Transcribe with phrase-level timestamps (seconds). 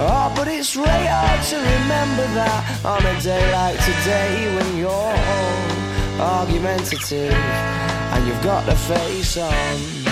[0.00, 5.18] Oh, but it's really hard to remember that on a day like today when you're
[6.22, 10.07] argumentative and you've got the face on.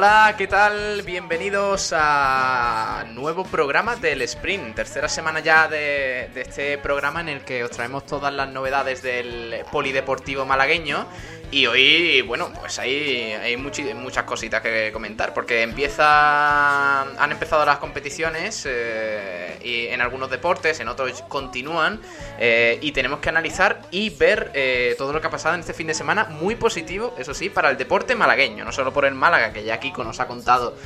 [0.00, 1.02] Hola, ¿qué tal?
[1.02, 7.62] Bienvenidos a nuevo programa del Sprint, tercera semana ya de, este programa en el que
[7.64, 11.06] os traemos todas las novedades del polideportivo malagueño
[11.52, 17.78] y hoy, bueno, pues hay, hay muchas cositas que comentar, porque empieza, han empezado las
[17.78, 22.00] competiciones eh, y en algunos deportes, en otros continúan,
[22.38, 25.74] eh, y tenemos que analizar y ver eh, todo lo que ha pasado en este
[25.74, 29.16] fin de semana, muy positivo, eso sí, para el deporte malagueño, no solo por el
[29.16, 30.76] Málaga, que ya Nos ha contado,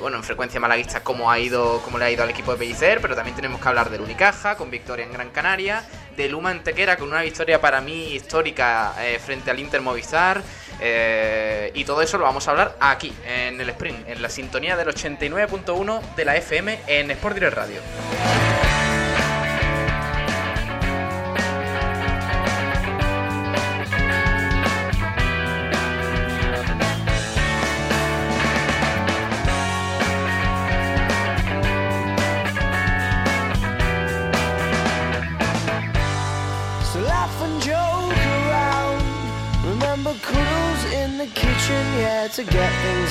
[0.00, 3.00] bueno, en frecuencia malaguista cómo ha ido, cómo le ha ido al equipo de Pellicer,
[3.00, 5.84] pero también tenemos que hablar del Unicaja, con victoria en Gran Canaria,
[6.16, 10.42] de Luma Antequera con una victoria para mí histórica eh, frente al Inter Movistar.
[10.80, 14.76] Eh, y todo eso lo vamos a hablar aquí, en el Sprint, en la sintonía
[14.76, 18.55] del 89.1 de la FM en Sport Direct Radio.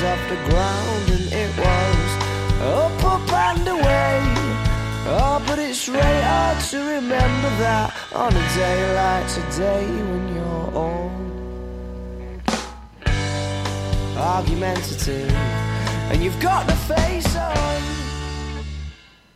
[0.06, 2.10] Off the ground, and it was
[2.62, 4.22] up, up and away.
[5.08, 10.70] Oh, but it's really hard to remember that on a day like today when you're
[10.74, 11.12] all
[14.18, 15.32] argumentative
[16.10, 17.82] and you've got the face on.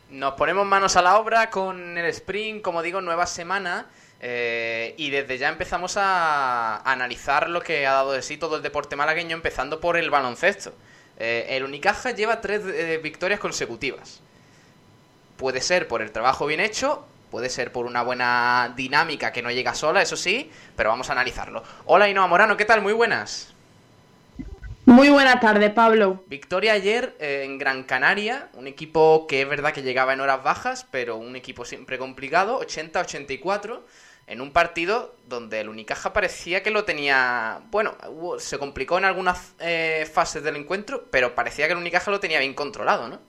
[0.10, 3.86] Nos ponemos manos a la obra con el sprint, como digo, nueva semana.
[4.22, 8.62] Eh, y desde ya empezamos a, analizar lo que ha dado de sí todo el
[8.62, 10.74] deporte malagueño, empezando por el baloncesto.
[11.18, 14.22] Eh, el Unicaja lleva tres eh, victorias consecutivas.
[15.38, 19.52] Puede ser por el trabajo bien hecho, puede ser por una buena dinámica que no
[19.52, 21.64] llega sola, eso sí, pero vamos a analizarlo.
[21.86, 22.82] Hola Inoa Morano, ¿qué tal?
[22.82, 23.54] Muy buenas.
[24.86, 26.24] Muy buenas tardes, Pablo.
[26.28, 30.88] Victoria ayer en Gran Canaria, un equipo que es verdad que llegaba en horas bajas,
[30.90, 33.82] pero un equipo siempre complicado, 80-84
[34.30, 37.62] en un partido donde el Unicaja parecía que lo tenía.
[37.72, 37.96] Bueno,
[38.38, 42.40] se complicó en algunas eh, fases del encuentro, pero parecía que el Unicaja lo tenía
[42.40, 43.20] bien controlado, ¿no?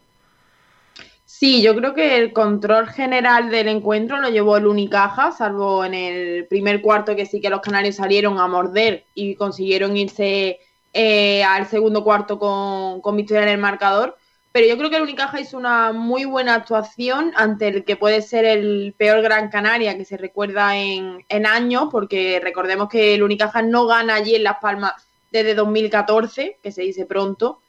[1.24, 5.94] Sí, yo creo que el control general del encuentro lo llevó el Unicaja, salvo en
[5.94, 10.60] el primer cuarto que sí que los canarios salieron a morder y consiguieron irse
[10.92, 14.18] eh, al segundo cuarto con, con victoria en el marcador.
[14.52, 18.20] Pero yo creo que el Unicaja hizo una muy buena actuación ante el que puede
[18.20, 23.62] ser el peor Gran Canaria que se recuerda en, años, porque recordemos que el Unicaja
[23.62, 24.94] no gana allí en Las Palmas
[25.30, 27.60] desde 2014, que se dice pronto.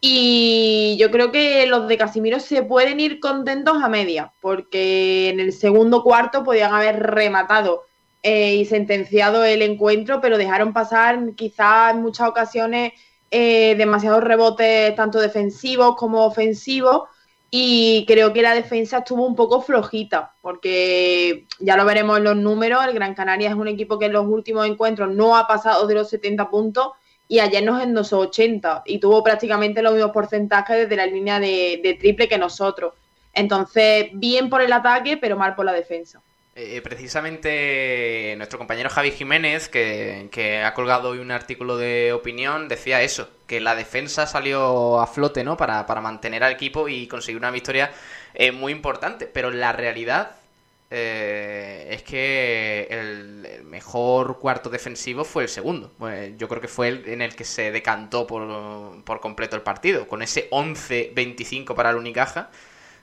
[0.00, 5.40] Y yo creo que los de Casimiro se pueden ir contentos a media, porque en
[5.40, 7.84] el segundo cuarto podían haber rematado
[8.22, 12.94] eh, y sentenciado el encuentro, pero dejaron pasar quizás en muchas ocasiones
[13.30, 17.08] eh, demasiados rebotes tanto defensivos como ofensivos
[17.50, 22.36] y creo que la defensa estuvo un poco flojita porque ya lo veremos en los
[22.36, 25.86] números, el Gran Canaria es un equipo que en los últimos encuentros no ha pasado
[25.86, 26.92] de los 70 puntos
[27.28, 31.96] y ayer nos endosó 80 y tuvo prácticamente los mismos porcentajes desde la línea de
[32.00, 32.94] triple que nosotros.
[33.32, 36.22] Entonces, bien por el ataque, pero mal por la defensa.
[36.62, 43.00] Eh, precisamente nuestro compañero Javi Jiménez, que, ha colgado hoy un artículo de opinión, decía
[43.00, 45.56] eso, que la defensa salió a flote, ¿no?
[45.56, 47.90] Para, mantener al equipo y conseguir una victoria
[48.34, 49.24] eh, muy importante.
[49.26, 50.32] Pero la realidad
[50.90, 55.92] eh, es que el, mejor cuarto defensivo fue el segundo.
[56.36, 60.06] yo creo que fue el en el que se decantó por, por completo el partido,
[60.06, 62.50] con ese 11-25 para el Unicaja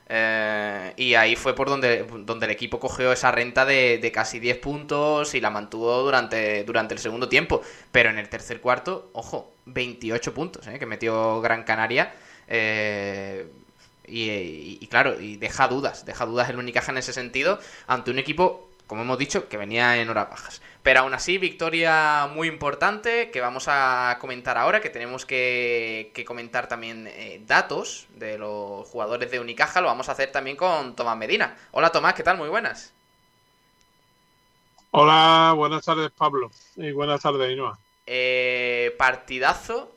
[0.08, 4.58] eh, y ahí fue por donde, donde el equipo cogió esa renta de, casi 10
[4.58, 7.60] puntos y la mantuvo durante, durante el segundo tiempo.
[7.92, 12.14] Pero en el tercer cuarto, ojo, 28 puntos eh, que metió Gran Canaria.
[12.46, 13.46] Eh,
[14.10, 18.70] y, claro, y deja dudas, deja dudas el Unicaja en ese sentido ante un equipo,
[18.86, 20.62] como hemos dicho, que venía en horas bajas.
[20.88, 26.66] Pero aún así, victoria muy importante que vamos a comentar ahora, que tenemos que, comentar
[26.66, 29.82] también eh, datos de los jugadores de Unicaja.
[29.82, 31.58] Lo vamos a hacer también con Tomás Medina.
[31.72, 32.38] Hola Tomás, ¿qué tal?
[32.38, 32.94] Muy buenas.
[34.92, 37.78] Hola, buenas tardes Pablo y buenas tardes Inoa.
[38.06, 39.92] Eh, partidazo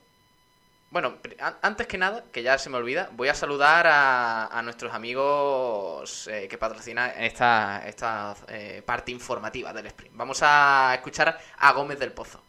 [0.91, 1.15] bueno,
[1.61, 6.47] antes que nada, que ya se me olvida, voy a saludar a, nuestros amigos eh,
[6.49, 10.15] que patrocinan esta, esta eh, parte informativa del sprint.
[10.17, 12.43] Vamos a escuchar a Gómez del Pozo.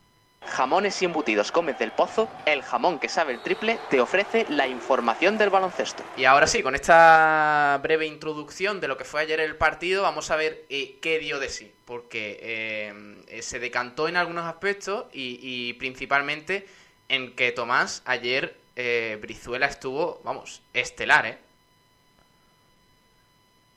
[0.44, 4.66] Jamones y embutidos Gómez del Pozo, el jamón que sabe el triple, te ofrece la
[4.66, 6.02] información del baloncesto.
[6.16, 10.32] Y ahora sí, con esta breve introducción de lo que fue ayer el partido, vamos
[10.32, 11.72] a ver eh, qué dio de sí.
[11.84, 16.66] Porque se decantó en algunos aspectos y principalmente
[17.12, 21.38] en que Tomás ayer eh, Brizuela estuvo, vamos, estelar, ¿eh?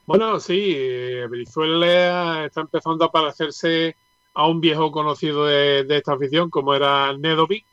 [0.05, 3.97] Bueno, sí, eh, Brizuela está empezando a parecerse
[4.33, 7.65] a un viejo conocido de, esta afición, como era Nedovic,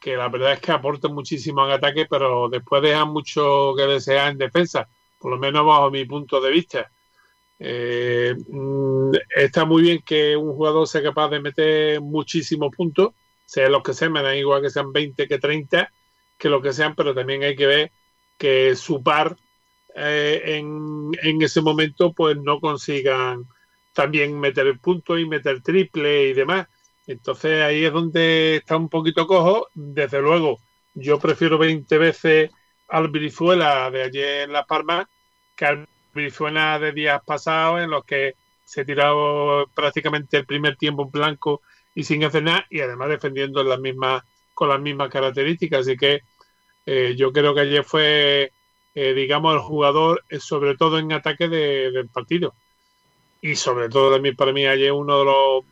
[0.00, 4.32] que la verdad es que aporta muchísimo en ataque, pero después deja mucho que desear
[4.32, 4.88] en defensa,
[5.20, 6.90] por lo menos bajo mi punto de vista.
[7.60, 13.12] Eh, mm, está muy bien que un jugador sea capaz de meter muchísimos puntos,
[13.50, 15.92] sea los que sean, me da igual que sean 20 que 30,
[16.38, 17.92] que lo que sean, pero también hay que ver
[18.38, 19.36] que su par
[19.96, 23.42] eh, en, en, ese momento pues no consigan
[23.92, 26.68] también meter el punto y meter triple y demás.
[27.08, 29.66] Entonces ahí es donde está un poquito cojo.
[29.74, 30.60] Desde luego,
[30.94, 32.50] yo prefiero 20 veces
[32.86, 35.08] al Brizuela de ayer en La Palma
[35.56, 41.02] que al Brizuela de días pasados en los que se tirado prácticamente el primer tiempo
[41.02, 41.62] en blanco
[41.94, 44.22] y sin hacer nada y además defendiendo las mismas
[44.54, 45.80] con las mismas características.
[45.80, 46.20] Así que
[46.86, 48.52] eh, yo creo que ayer fue,
[48.94, 52.54] eh, digamos, el jugador, eh, sobre todo en ataque del partido.
[53.40, 55.64] Y sobre todo también para mí ayer uno de los,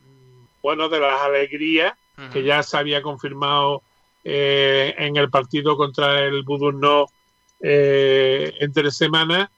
[0.62, 1.92] bueno, de las alegrías
[2.32, 3.82] que ya se había confirmado
[4.24, 7.06] en el partido contra el Budurno
[7.60, 9.48] entre semanas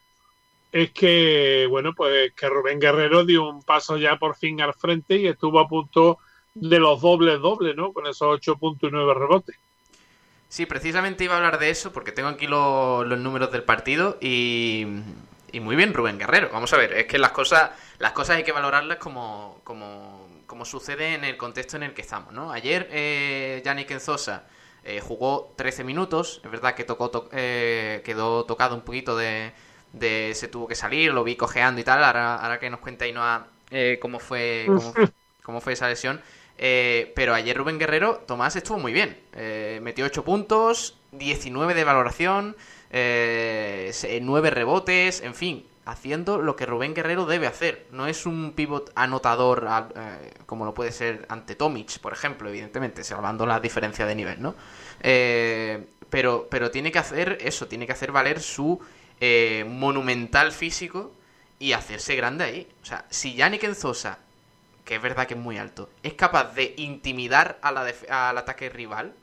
[0.71, 5.15] es que, bueno, pues que Rubén Guerrero dio un paso ya por fin al frente
[5.15, 6.19] y estuvo a punto
[6.53, 7.93] de los dobles dobles, ¿no?
[7.93, 9.55] Con esos 8 puntos y 9 rebotes.
[10.49, 14.85] Sí, precisamente iba a hablar de eso porque tengo aquí los números del partido y,
[15.51, 16.49] y, muy bien Rubén Guerrero.
[16.51, 20.65] Vamos a ver, es que las cosas, las cosas hay que valorarlas como, como, como
[20.65, 22.51] sucede en el contexto en el que estamos, ¿no?
[22.51, 24.45] Ayer eh, Yannick Enzosa
[24.83, 29.53] eh, jugó 13 minutos, es verdad que tocó eh, quedó tocado un poquito de,
[29.93, 33.07] de, se tuvo que salir, lo vi cojeando y tal, ahora, ahora que nos cuenta
[33.07, 34.93] Inoa eh, cómo fue cómo,
[35.43, 36.21] cómo fue esa lesión.
[36.57, 39.17] Eh, pero ayer Rubén Guerrero, Tomás estuvo muy bien.
[39.33, 42.55] Eh, metió 8 puntos, 19 de valoración,
[42.91, 47.87] eh, 9 rebotes, en fin, haciendo lo que Rubén Guerrero debe hacer.
[47.91, 53.03] No es un pivot anotador eh, como lo puede ser ante Tomic, por ejemplo, evidentemente,
[53.03, 54.55] salvando la diferencia de nivel, ¿no?
[56.09, 58.79] pero, pero tiene que hacer eso, tiene que hacer valer su
[59.65, 61.11] monumental físico
[61.57, 62.67] y hacerse grande ahí.
[62.81, 64.19] O sea, si Yannick Enzosa
[64.85, 68.69] que es verdad que es muy alto, es capaz de intimidar a la al ataque
[68.69, 69.13] rival,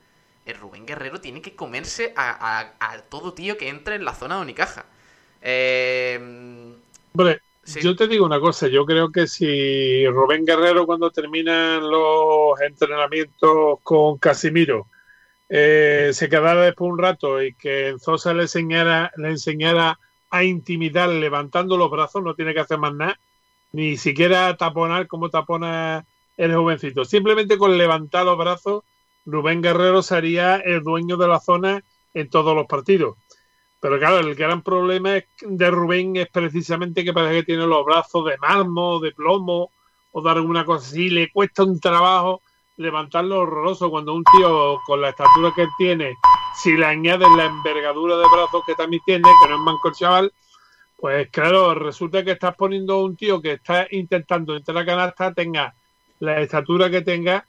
[0.47, 2.73] el Rubén Guerrero tiene que comerse a,
[3.09, 4.87] todo tío que entre en la zona de Unicaja.
[5.43, 6.75] Eh,
[7.13, 12.59] Hombre, yo te digo una cosa, yo creo que si Rubén Guerrero cuando terminan los
[12.61, 14.87] entrenamientos con Casimiro
[15.49, 19.99] eh, se quedara después un rato y que Enzosa le enseñara, le enseñara
[20.31, 23.19] a intimidar levantando los brazos, no tiene que hacer más nada,
[23.73, 26.07] ni siquiera taponar como tapona
[26.37, 27.05] el jovencito.
[27.05, 28.85] Simplemente con levantar los brazos,
[29.27, 31.83] Rubén Guerrero sería el dueño de la zona
[32.15, 33.17] en todos los partidos.
[33.81, 38.25] Pero claro, el gran problema de Rubén es precisamente que parece que tiene los brazos
[38.25, 39.71] de mármol, de plomo
[40.13, 41.11] o de alguna cosa así.
[41.11, 42.43] Le cuesta un trabajo
[42.77, 46.15] levantarlo horroroso cuando un tío con la estatura que tiene,
[46.55, 49.95] si le añades la envergadura de brazos que también tiene, que no es manco el
[49.95, 50.33] chaval,
[50.99, 55.73] pues claro, resulta que estás poniendo un tío que está intentando entrar a canasta, tenga
[56.19, 57.47] la estatura que tenga,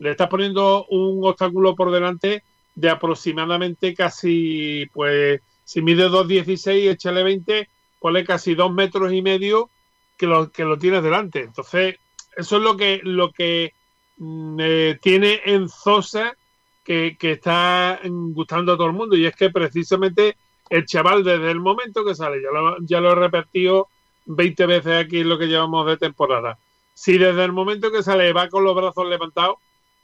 [0.00, 2.42] le estás poniendo un obstáculo por delante
[2.74, 7.68] de aproximadamente casi, pues, si mide 2.16, échale 20,
[8.00, 9.70] ponle casi dos metros y medio
[10.16, 11.42] que lo, que lo tienes delante.
[11.42, 11.96] Entonces,
[12.36, 13.74] eso es lo que, lo que
[14.16, 16.36] mm, eh, tiene en Zosa
[16.82, 19.16] que, que está gustando a todo el mundo.
[19.16, 20.36] Y es que precisamente
[20.70, 23.88] el chaval desde el momento que sale, ya lo, ya lo he repetido
[24.26, 26.58] 20 veces aquí lo que llevamos de temporada,
[26.94, 29.56] si desde el momento que sale va con los brazos levantados,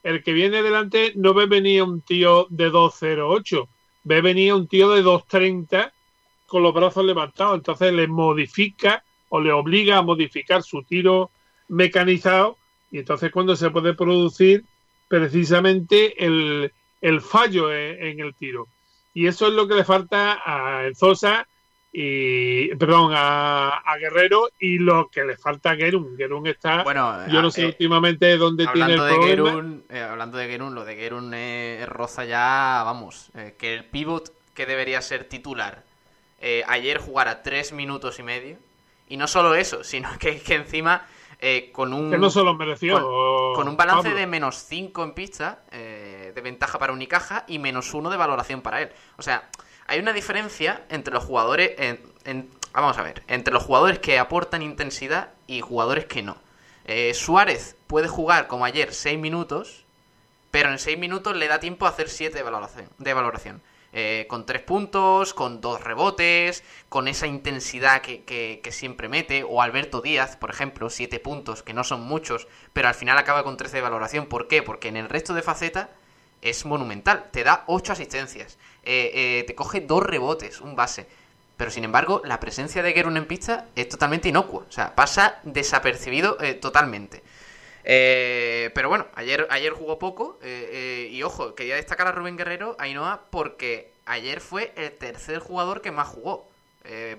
[0.03, 3.69] el que viene delante no ve venir un tío de 2.08,
[4.05, 5.93] ve venir un tío de 2.30
[6.47, 11.31] con los brazos levantados, entonces le modifica o le obliga a modificar su tiro
[11.69, 12.57] mecanizado
[12.93, 14.65] y entonces cuando se puede producir
[15.09, 16.71] precisamente el,
[17.21, 18.69] fallo en, el tiro.
[19.15, 21.47] Y eso es lo que le falta a Enzosa
[21.97, 26.17] y perdón a, Guerrero y lo que le falta a Gerun.
[26.17, 29.79] Gerun está, bueno, yo no sé eh, últimamente dónde tiene el de problema.
[29.89, 34.33] Eh, hablando de Gerun, lo de Gerun es roza ya, vamos, eh, que el pivot
[34.53, 35.85] que debería ser titular
[36.67, 38.59] ayer jugara tres minutos y medio
[39.09, 41.07] y no solo eso, sino que, que encima
[41.73, 42.97] con un que no se lo mereció
[43.55, 45.63] con, un balance de menos 5 en pista
[46.35, 48.91] de ventaja para Unicaja y menos 1 de valoración para él.
[49.17, 49.49] O sea,
[49.87, 51.73] hay una diferencia entre los jugadores.
[51.79, 56.37] En, vamos a ver, entre los jugadores que aportan intensidad y jugadores que no.
[56.87, 59.85] Eh, Suárez puede jugar como ayer 6 minutos,
[60.51, 62.89] pero en 6 minutos le da tiempo a hacer 7 de valoración.
[62.99, 63.63] De valoración.
[63.97, 69.45] Eh, con 3 puntos, con 2 rebotes, con esa intensidad que, que, siempre mete.
[69.45, 73.45] O Alberto Díaz, por ejemplo, 7 puntos, que no son muchos, pero al final acaba
[73.45, 74.27] con 13 de valoración.
[74.27, 74.63] ¿Por qué?
[74.63, 75.89] Porque en el resto de facetas
[76.45, 77.31] es monumental.
[77.33, 78.59] Te da 8 asistencias.
[78.85, 81.07] Eh, eh, te coge dos rebotes, un base.
[81.57, 84.65] Pero sin embargo, la presencia de Gerun en pista es totalmente inocua.
[84.69, 87.23] O sea, pasa desapercibido eh, totalmente.
[87.83, 90.39] pero bueno, ayer, ayer jugó poco.
[90.43, 95.93] y ojo, quería destacar a Rubén Guerrero, Ainhoa, porque ayer fue el tercer jugador que
[95.93, 96.49] más jugó.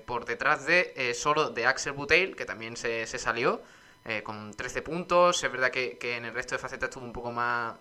[0.05, 3.61] por detrás de solo de Axel Buteil, que también se, salió
[4.23, 5.43] con 13 puntos.
[5.43, 7.75] Es verdad que, que, en el resto de facetas estuvo un poco más.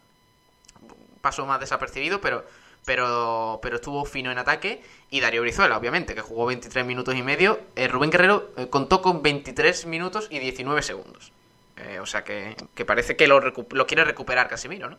[1.20, 2.44] Pasó más desapercibido, pero
[2.84, 4.82] pero, pero estuvo fino en ataque.
[5.10, 7.60] Y Darío Brizuela, obviamente, que jugó 23 minutos y medio.
[7.76, 11.32] Eh, Rubén Guerrero eh, contó con 23 minutos y 19 segundos.
[11.76, 12.54] Eh, o sea que,
[12.86, 14.96] parece que lo, lo, quiere recuperar Casimiro, ¿no?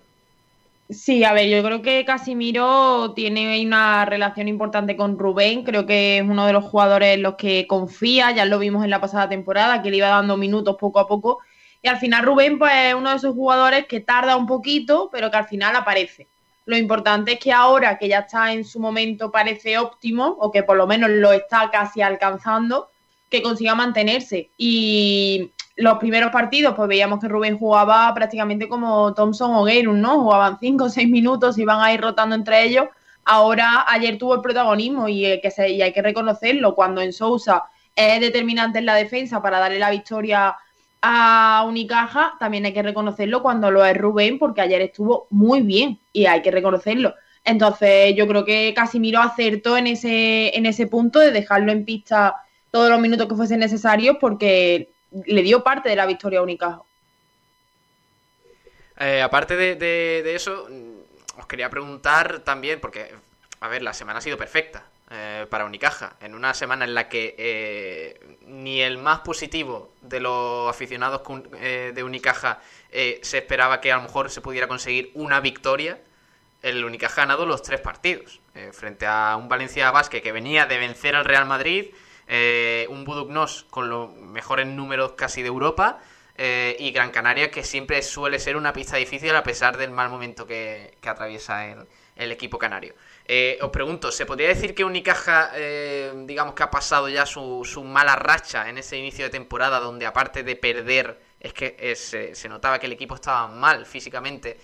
[0.89, 5.63] Sí, a ver, yo creo que Casimiro tiene una relación importante con Rubén.
[5.63, 8.31] Creo que es uno de los jugadores en los que confía.
[8.31, 11.39] Ya lo vimos en la pasada temporada, que le iba dando minutos poco a poco.
[11.85, 15.29] Y al final Rubén, pues, es uno de esos jugadores que tarda un poquito, pero
[15.29, 16.27] que al final aparece.
[16.65, 20.63] Lo importante es que ahora que ya está en su momento parece óptimo, o que
[20.63, 22.89] por lo menos lo está casi alcanzando,
[23.29, 24.49] que consiga mantenerse.
[24.57, 30.21] Y los primeros partidos, pues veíamos que Rubén jugaba prácticamente como Thompson o Gerun, ¿no?
[30.21, 32.87] Jugaban cinco o seis minutos, iban a ir rotando entre ellos.
[33.25, 36.73] Ahora, ayer tuvo el protagonismo y, eh, que y hay que reconocerlo.
[36.73, 37.65] Cuando en Sousa
[37.95, 40.57] es determinante en la defensa para darle la victoria
[41.01, 45.99] a Unicaja, también hay que reconocerlo cuando lo es Rubén, porque ayer estuvo muy bien
[46.13, 47.13] y hay que reconocerlo.
[47.43, 52.35] Entonces, yo creo que Casimiro acertó en ese, en ese punto de dejarlo en pista
[52.71, 54.89] todos los minutos que fuesen necesarios, porque
[55.25, 56.81] le dio parte de la victoria a Unicaja.
[58.99, 63.13] Eh, aparte de, eso, mm, os quería preguntar también, porque,
[63.59, 64.83] a ver, la semana ha sido perfecta.
[65.17, 70.19] Eh, para Unicaja, en una semana en la que eh, ni el más positivo de
[70.19, 71.21] los aficionados
[71.61, 72.59] eh, de Unicaja
[72.91, 76.01] se esperaba que a lo mejor se pudiera conseguir una victoria,
[76.61, 78.41] el Unicaja ha ganado los tres partidos,
[78.73, 81.93] frente a un Valencia Basque que venía de vencer al Real Madrid,
[82.89, 85.99] un Buduknos con los mejores números casi de Europa,
[86.37, 90.47] y Gran Canaria que siempre suele ser una pista difícil a pesar del mal momento
[90.47, 92.95] que, atraviesa el equipo canario.
[93.27, 97.63] Eh, os pregunto, ¿se podría decir que Unicaja, eh, digamos que ha pasado ya su,
[97.65, 102.49] su, mala racha en ese inicio de temporada, donde aparte de perder, es que se
[102.49, 104.57] notaba que el equipo estaba mal físicamente?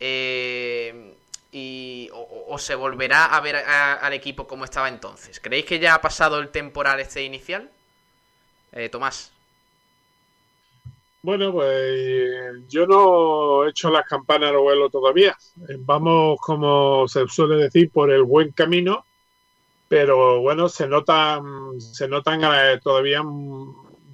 [0.00, 1.14] Eh,
[1.52, 5.40] y, o, se volverá a ver al equipo como estaba entonces?
[5.40, 7.70] ¿Creéis que ya ha pasado el temporal este inicial?
[8.90, 9.32] Tomás.
[11.26, 15.36] Bueno, pues yo no he hecho las campanas al vuelo todavía.
[15.80, 19.04] Vamos, como se suele decir, por el buen camino,
[19.88, 23.24] pero bueno, se notan, se notan eh, todavía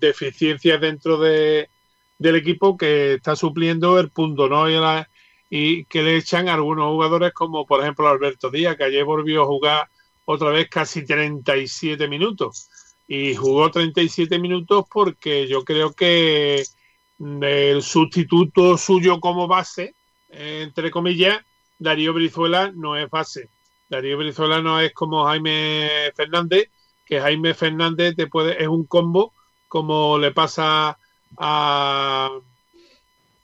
[0.00, 1.68] deficiencias dentro de,
[2.16, 4.70] del equipo que está supliendo el punto, ¿no?
[4.70, 4.78] Y,
[5.50, 9.46] y que le echan algunos jugadores como por ejemplo Alberto Díaz, que ayer volvió a
[9.46, 9.88] jugar
[10.24, 12.70] otra vez casi 37 minutos.
[13.06, 16.64] Y jugó 37 minutos porque yo creo que
[17.18, 19.94] el sustituto suyo como base,
[20.28, 21.40] entre comillas,
[21.78, 23.50] Darío Brizuela no es base.
[23.88, 26.70] Darío Brizuela no es como Jaime Fernández,
[27.04, 29.34] que Jaime Fernández te puede, es un combo
[29.68, 30.98] como le pasa
[31.36, 32.30] a,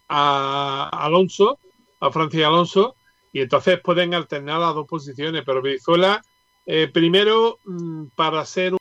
[0.08, 1.58] a Alonso,
[2.00, 2.96] a Francis Alonso,
[3.32, 6.22] y entonces pueden alternar las dos posiciones, pero Brizuela,
[6.66, 8.77] eh, primero, mm, para ser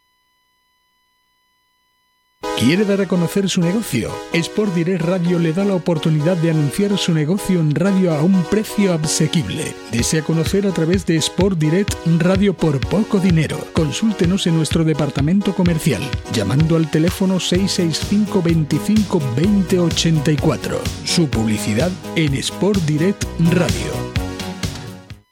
[2.58, 4.10] ¿Quiere dar a conocer su negocio?
[4.34, 8.44] Sport Direct Radio le da la oportunidad de anunciar su negocio en radio a un
[8.46, 9.76] precio asequible.
[9.92, 13.60] Desea conocer a través de Sport Direct Radio por poco dinero.
[13.74, 16.02] Consúltenos en nuestro departamento comercial
[16.34, 20.80] llamando al teléfono 665 25 20 84.
[21.06, 23.94] Su publicidad en Sport Direct Radio.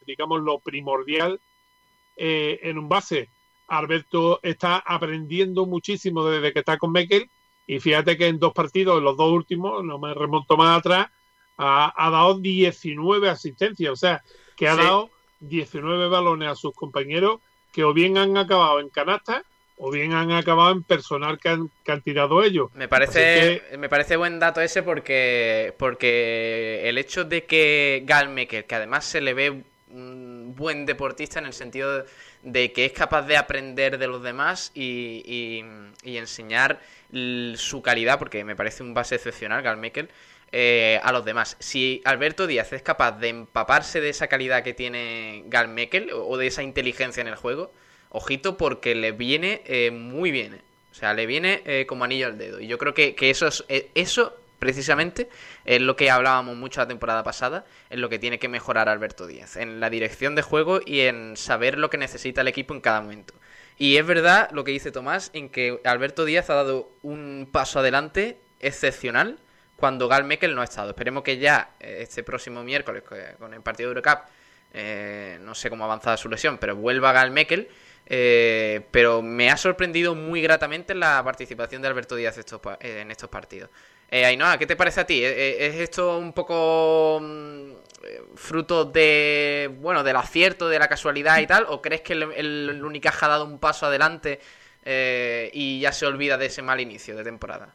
[0.06, 1.42] Digamos lo primordial
[2.18, 3.30] eh, en un base
[3.68, 7.30] Alberto está aprendiendo muchísimo desde que está con Mekel
[7.68, 11.08] y fíjate que en dos partidos, en los dos últimos, no me remonto más atrás,
[11.58, 14.24] ha, dado 19 asistencias, o sea,
[14.56, 17.40] que ha dado 19 balones a sus compañeros
[17.72, 19.44] que o bien han acabado en canasta
[19.78, 22.74] o bien han acabado en personal que han, tirado ellos.
[22.74, 28.66] Me parece, me parece buen dato ese porque, porque el hecho de que Gal Mekel,
[28.66, 29.64] que además se le ve
[30.56, 32.06] buen deportista en el sentido
[32.44, 35.64] de que es capaz de aprender de los demás y,
[36.04, 36.80] enseñar
[37.56, 40.10] su calidad, porque me parece un base excepcional, Galmekel,
[40.52, 41.58] eh, a los demás.
[41.60, 46.48] Si Alberto Díaz es capaz de empaparse de esa calidad que tiene Galmekel o de
[46.48, 47.72] esa inteligencia en el juego,
[48.10, 50.56] ojito porque le viene eh, muy bien.
[50.56, 50.62] Eh.
[50.92, 52.62] O sea, le viene como anillo al dedo.
[52.62, 55.30] Y yo creo que, que eso, es, eso precisamente
[55.66, 59.28] es lo que hablábamos mucho la temporada pasada, es lo que tiene que mejorar Alberto
[59.28, 62.82] Díaz, en la dirección de juego y en saber lo que necesita el equipo en
[62.82, 63.34] cada momento.
[63.78, 67.80] Y es verdad lo que dice Tomás, en que Alberto Díaz ha dado un paso
[67.80, 69.38] adelante excepcional
[69.76, 70.90] cuando Gal Mekel no ha estado.
[70.90, 73.04] Esperemos que ya eh, este próximo miércoles
[73.38, 74.26] con el partido de Eurocup,
[74.74, 77.68] eh, no sé cómo ha avanzado su lesión, pero vuelva Gal Mekel.
[78.08, 82.40] Eh, pero me ha sorprendido muy gratamente la participación de Alberto Díaz
[82.80, 83.70] en estos partidos.
[84.10, 85.24] Eh, Ainhoa, ¿qué te parece a ti?
[85.24, 87.72] ¿E-, e-, ¿Es esto un poco mm,
[88.36, 91.66] fruto de, bueno, del acierto, de la casualidad y tal?
[91.70, 94.40] ¿O crees que el, Unicaja ha dado un paso adelante
[94.84, 97.74] eh, y ya se olvida de ese mal inicio de temporada?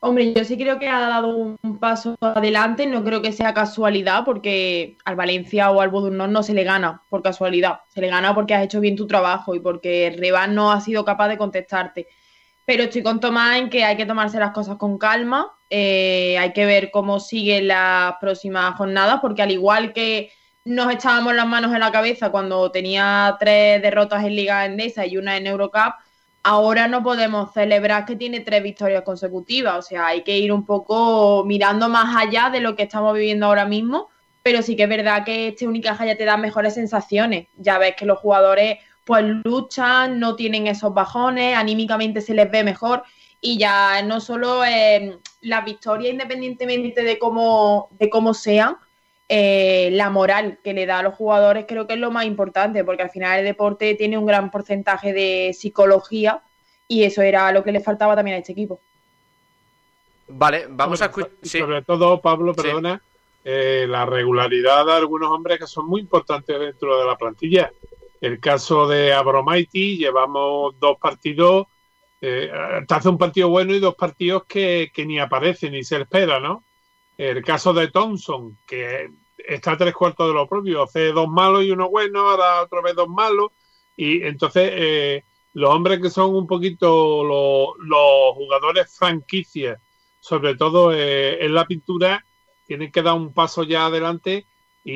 [0.00, 4.24] Hombre, yo sí creo que ha dado un paso adelante, no creo que sea casualidad,
[4.24, 8.32] porque al Valencia o al Bodurnón no se le gana por casualidad, se le gana
[8.32, 12.06] porque has hecho bien tu trabajo y porque Revan no ha sido capaz de contestarte
[12.68, 16.52] pero estoy con Tomás en que hay que tomarse las cosas con calma, eh, hay
[16.52, 20.30] que ver cómo siguen las próximas jornadas, porque al igual que
[20.66, 25.16] nos echábamos las manos en la cabeza cuando tenía tres derrotas en Liga Endesa y
[25.16, 25.94] una en Eurocup,
[26.42, 30.66] ahora no podemos celebrar que tiene tres victorias consecutivas, o sea, hay que ir un
[30.66, 34.10] poco mirando más allá de lo que estamos viviendo ahora mismo,
[34.42, 37.94] pero sí que es verdad que este Unicaja ya te da mejores sensaciones, ya ves
[37.96, 38.76] que los jugadores
[39.08, 43.04] pues luchan, no tienen esos bajones, anímicamente se les ve mejor
[43.40, 48.76] y ya no solo eh, la victoria independientemente de cómo, de cómo sean,
[49.30, 52.84] eh, la moral que le da a los jugadores creo que es lo más importante,
[52.84, 56.42] porque al final el deporte tiene un gran porcentaje de psicología
[56.86, 58.78] y eso era lo que le faltaba también a este equipo.
[60.28, 61.30] Vale, vamos a escuchar.
[61.42, 63.00] Sobre todo, Pablo, perdona,
[63.42, 67.72] eh, la regularidad de algunos hombres que son muy importantes dentro de la plantilla.
[68.20, 71.66] El caso de Abromaiti, llevamos dos partidos,
[72.20, 72.50] eh,
[72.88, 76.64] hace un partido bueno y dos partidos que, ni aparecen ni se espera, ¿no?
[77.16, 81.64] El caso de Thompson, que está a tres cuartos de lo propio, hace dos malos
[81.64, 83.52] y uno bueno, ahora otra vez dos malos,
[83.96, 89.80] y entonces eh, los hombres que son un poquito los, jugadores franquicias,
[90.20, 92.24] sobre todo eh, en la pintura,
[92.66, 94.46] tienen que dar un paso ya adelante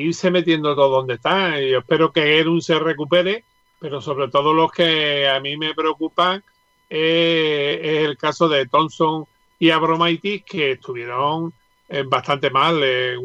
[0.01, 1.61] irse metiendo todo donde está.
[1.61, 3.43] Y yo espero que Erun se recupere,
[3.79, 6.43] pero sobre todo los que a mí me preocupan
[6.89, 9.25] es el caso de Thompson
[9.59, 11.53] y Abromaitis, que estuvieron
[11.89, 12.81] eh, bastante mal.
[12.83, 13.17] Eh,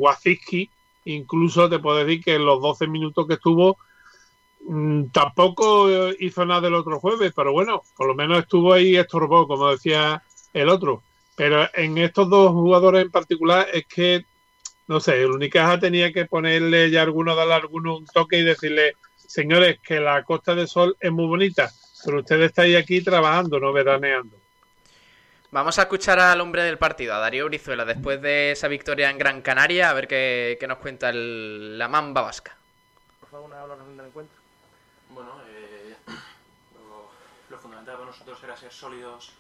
[1.05, 3.77] incluso te puedo decir que en los 12 minutos que estuvo,
[4.69, 9.47] mm, tampoco hizo nada el otro jueves, pero bueno, por lo menos estuvo ahí estorbó,
[9.47, 11.03] como decía el otro.
[11.37, 14.25] Pero en estos dos jugadores en particular es que
[14.89, 18.97] no sé, el Unicaja tenía que ponerle ya alguno, darle alguno un toque y decirle,
[19.17, 21.71] señores, que la Costa del Sol es muy bonita,
[22.05, 24.37] pero ustedes estáis aquí trabajando, no veraneando.
[25.51, 29.19] Vamos a escuchar al hombre del partido, a Darío Brizuela, después de esa victoria en
[29.19, 32.57] Gran Canaria, a ver qué, nos cuenta la mamba vasca.
[33.21, 34.37] Por favor, una del encuentro.
[35.11, 35.95] Bueno, eh,
[37.51, 39.33] lo, fundamental para nosotros era ser sólidos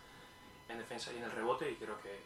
[0.68, 2.20] en defensa y en el rebote, y creo que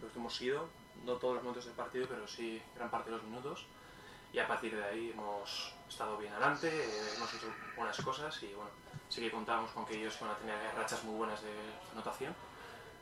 [0.00, 0.68] lo hemos sido
[1.04, 3.66] no todos los minutos del partido, pero sí gran parte de los minutos.
[4.32, 8.52] Y a partir de ahí hemos estado bien adelante, eh, hemos hecho buenas cosas y
[8.52, 8.70] bueno,
[9.08, 11.50] sí que contábamos con que ellos iban a tener rachas muy buenas de
[11.92, 12.34] anotación.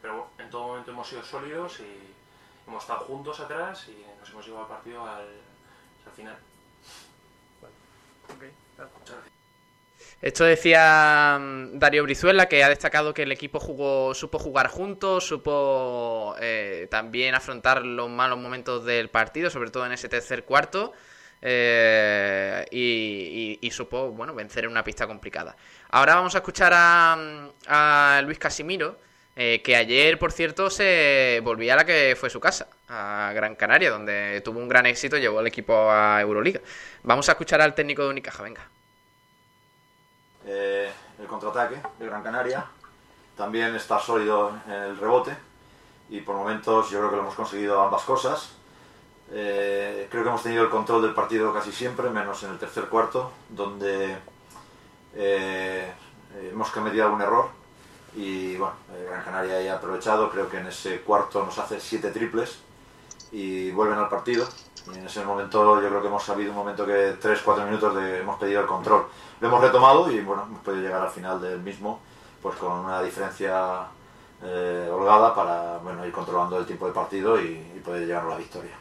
[0.00, 2.14] Pero en todo momento hemos sido sólidos y
[2.66, 5.26] hemos estado juntos atrás y nos hemos llevado al partido al,
[6.14, 6.38] final.
[10.22, 15.26] Esto decía mm, Darío Brizuela, que ha destacado que el equipo jugó, supo jugar juntos,
[15.26, 20.94] supo eh, también afrontar los malos momentos del partido, sobre todo en ese tercer cuarto,
[21.42, 25.54] eh, y, supo bueno, vencer en una pista complicada.
[25.90, 28.98] Ahora vamos a escuchar a, Luis Casimiro,
[29.36, 33.54] eh, que ayer, por cierto, se volvía a la que fue su casa, a Gran
[33.54, 36.60] Canaria, donde tuvo un gran éxito, llevó al equipo a Euroliga.
[37.02, 38.70] Vamos a escuchar al técnico de Unicaja, venga.
[40.46, 42.64] Eh, el contraataque de Gran Canaria,
[43.36, 45.36] también está sólido en el rebote.
[46.08, 48.52] Y por momentos yo creo que lo hemos conseguido ambas cosas.
[49.32, 52.84] Eh, creo que hemos tenido el control del partido casi siempre, menos en el tercer
[52.84, 54.16] cuarto, donde
[55.14, 55.92] eh,
[56.50, 57.48] hemos cometido algún error.
[58.14, 58.74] Y bueno,
[59.08, 62.60] Gran Canaria ha aprovechado, creo que en ese cuarto nos hace siete triples
[63.32, 64.46] y vuelven al partido.
[64.92, 68.20] Y en ese momento yo creo que hemos sabido un momento que 3-4 minutos de,
[68.20, 69.06] hemos pedido el control
[69.40, 72.00] lo hemos retomado y bueno, hemos podido llegar al final del mismo
[72.42, 73.86] pues con una diferencia
[74.42, 78.36] eh, holgada para bueno, ir controlando el tiempo de partido y, poder llegar a la
[78.36, 78.72] victoria.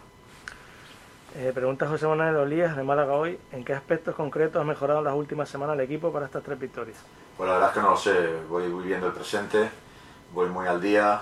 [1.36, 5.06] Eh, pregunta José Manuel Olías de Málaga hoy, ¿en qué aspectos concretos ha mejorado en
[5.06, 6.98] las últimas semanas el equipo para estas tres victorias?
[7.38, 9.70] Pues la verdad es que no lo sé, voy viviendo el presente,
[10.34, 11.22] voy muy al día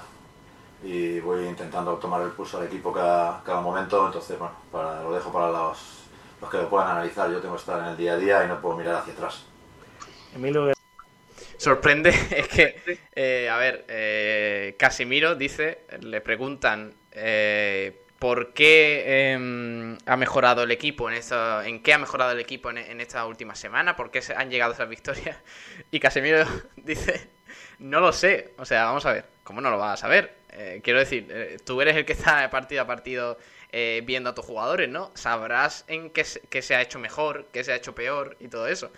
[0.84, 5.14] y voy intentando tomar el pulso al equipo cada, cada momento, entonces bueno, para, lo
[5.14, 6.04] dejo para los
[6.44, 7.32] los que lo puedan analizar.
[7.32, 9.46] Yo tengo que estar en el día a día y no puedo mirar hacia atrás.
[11.58, 19.98] Sorprende, es que, eh, a ver, eh, Casimiro dice, le preguntan eh, por qué em,
[20.06, 23.56] ha mejorado el equipo en esta, en qué ha mejorado el equipo en, esta última
[23.56, 25.38] semana, por qué se han llegado esas victorias.
[25.92, 27.30] Y Casimiro dice,
[27.80, 30.43] no lo sé, o sea, vamos a ver, ¿cómo no lo vas a saber?
[30.84, 33.38] Quiero decir, tú eres el que está partido a partido
[33.76, 35.10] eh, viendo a tus jugadores, ¿no?
[35.16, 38.92] Sabrás en qué, se ha hecho mejor, qué se ha hecho peor y todo eso.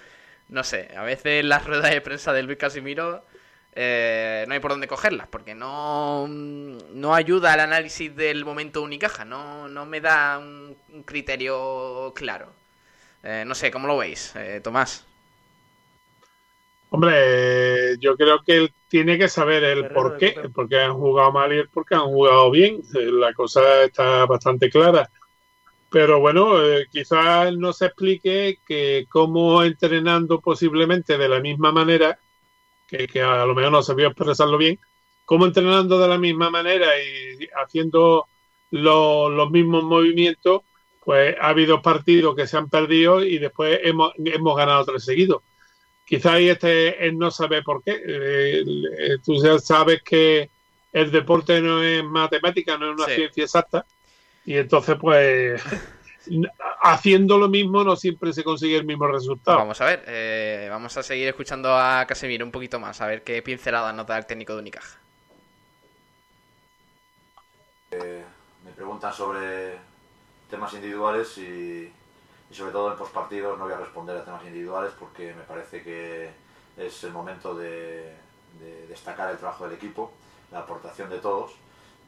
[0.50, 3.24] No sé, a veces las ruedas de prensa de Luis Casimiro
[3.74, 9.24] eh, no hay por dónde cogerlas, porque no, no ayuda al análisis del momento Unicaja,
[9.24, 12.52] no, no me da un, criterio claro.
[13.24, 15.06] Eh, no sé, ¿cómo lo veis, Tomás?
[16.96, 20.94] Hombre, yo creo que él tiene que saber el por qué, el por qué han
[20.94, 22.82] jugado mal y el por qué han jugado bien.
[22.94, 25.10] Eh, la cosa está bastante clara.
[25.90, 32.18] Pero bueno, eh, quizás no se explique que cómo entrenando posiblemente de la misma manera,
[32.88, 34.80] que, a lo mejor no sabía expresarlo bien,
[35.26, 38.26] cómo entrenando de la misma manera y haciendo
[38.72, 40.62] los mismos movimientos,
[41.04, 45.42] pues ha habido partidos que se han perdido y después hemos, hemos ganado tres seguidos
[46.06, 48.02] quizá ahí este él no sabe por qué.
[48.06, 48.64] Eh,
[48.98, 50.50] eh, tú ya sabes que
[50.94, 53.86] el deporte no es matemática, no es una ciencia exacta.
[54.46, 55.62] Y entonces, pues,
[56.82, 59.58] haciendo lo mismo no siempre se consigue el mismo resultado.
[59.58, 63.24] Vamos a ver, eh, vamos a seguir escuchando a Casemiro un poquito más, a ver
[63.24, 65.00] qué pincelada nos da el técnico de Unicaja.
[67.92, 69.78] me preguntan sobre
[70.50, 71.92] temas individuales y
[72.56, 75.84] y sobre todo en postpartidos no voy a responder a temas individuales porque me parece
[75.84, 76.30] que
[76.78, 78.16] es el momento de,
[78.88, 80.14] destacar el trabajo del equipo,
[80.52, 81.52] la aportación de todos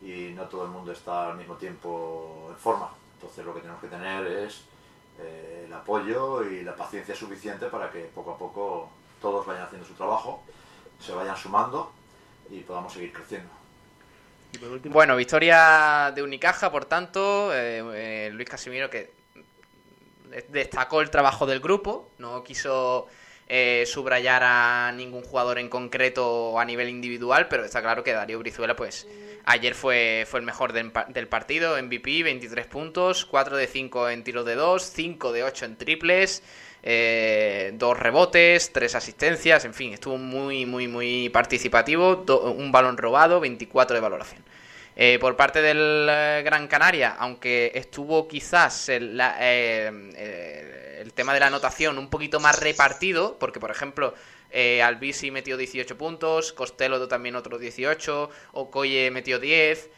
[0.02, 2.90] y no todo el mundo está al mismo tiempo en forma.
[3.16, 4.62] Entonces lo que tenemos que tener es
[5.20, 8.90] eh, el apoyo y la paciencia suficiente para que poco a poco
[9.22, 10.44] todos vayan haciendo su trabajo,
[11.02, 11.92] se vayan sumando
[12.50, 13.50] y podamos seguir creciendo.
[14.86, 19.18] Bueno, victoria de Unicaja, por tanto, eh, eh, Luis Casimiro que
[20.50, 23.08] destacó el trabajo del grupo, no quiso
[23.50, 28.40] eh, subrayar a ningún jugador en concreto a nivel individual, pero está claro que Darío
[28.40, 29.08] Brizuela, pues
[29.46, 30.92] ayer fue, fue el mejor del,
[31.30, 35.78] partido, MVP, 23 puntos, 4 de 5 en tiros de 2, 5 de 8 en
[35.78, 36.44] triples,
[36.84, 43.40] eh, dos rebotes, tres asistencias, en fin, estuvo muy, muy, muy participativo, un balón robado,
[43.40, 44.44] 24 de valoración.
[45.00, 51.40] Eh, por parte del eh, Gran Canaria, aunque estuvo quizás el, eh, el, tema de
[51.40, 54.16] la anotación un poquito más repartido, porque por ejemplo
[54.84, 59.92] Albisi metió 18 puntos, Costello también otros 18, Okoye metió 10.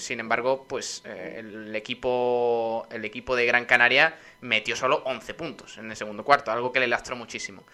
[0.00, 5.90] sin embargo, pues el equipo el equipo de Gran Canaria metió solo 11 puntos en
[5.90, 7.64] el segundo cuarto, algo que le lastró muchísimo.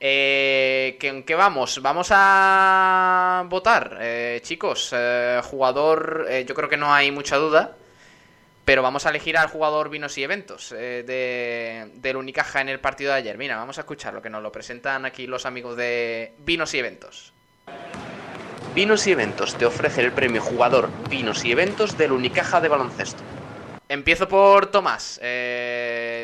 [0.00, 1.82] Eh, ¿En qué vamos?
[1.82, 4.90] Vamos a votar, eh, chicos.
[4.96, 7.76] Eh, jugador, eh, yo creo que no hay mucha duda,
[8.64, 13.12] pero vamos a elegir al jugador Vinos y Eventos de, del Unicaja en el partido
[13.12, 13.38] de ayer.
[13.38, 16.78] Mira, vamos a escuchar lo que nos lo presentan aquí los amigos de Vinos y
[16.78, 17.32] Eventos.
[18.74, 23.22] Vinos y Eventos te ofrece el premio jugador Vinos y Eventos del Unicaja de baloncesto.
[23.88, 25.18] Empiezo por Tomás.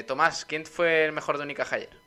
[0.06, 2.03] Tomás, ¿quién fue el mejor de Unicaja ayer?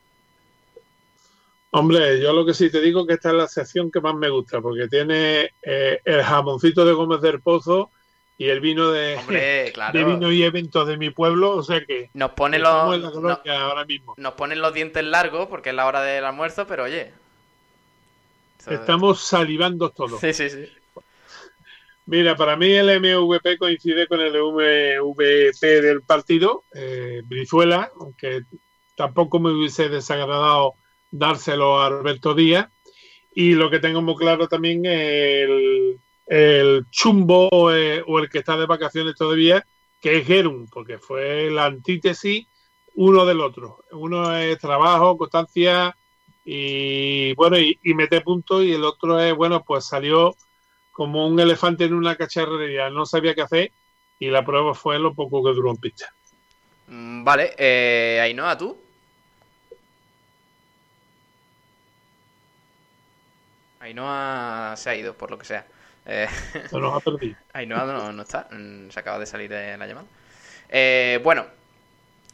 [1.71, 4.29] Hombre, yo lo que sí te digo que esta es la sección que más me
[4.29, 7.91] gusta, porque tiene eh, el jamoncito de Gómez del Pozo
[8.37, 9.17] y el vino de,
[9.93, 14.13] de vino y eventos de mi pueblo, o sea que nos pone los ahora mismo.
[14.17, 17.11] Nos ponen los dientes largos porque es la hora del almuerzo, pero oye.
[18.69, 20.19] Estamos salivando todos.
[20.21, 20.69] Sí, sí, sí.
[22.05, 28.43] Mira, para mí el MVP coincide con el MVP del partido, eh, Brizuela, aunque
[28.95, 30.75] tampoco me hubiese desagradado
[31.11, 32.69] dárselo a Alberto Díaz.
[33.33, 35.47] Y lo que tengo muy claro también es
[36.25, 39.65] el, chumbo eh, o el que está de vacaciones todavía,
[40.01, 42.47] que es Gerum, porque fue la antítesis
[42.95, 43.83] uno del otro.
[43.91, 45.95] Uno es trabajo, constancia
[46.43, 50.35] y bueno, y, y mete puntos, y el otro es, bueno, pues salió
[50.91, 53.71] como un elefante en una cacharrería, no sabía qué hacer
[54.17, 56.11] y la prueba fue lo poco que duró en pista.
[56.87, 58.75] Mm, vale, eh, Ainhoa, ¿tú?
[63.87, 65.65] Ainhoa se ha ido, por lo que sea.
[66.05, 66.27] Eh,
[66.69, 67.35] se nos ha perdido.
[67.53, 70.07] Ainhoa no, no está, mm, se acaba de salir de la llamada.
[70.69, 71.45] Eh, bueno,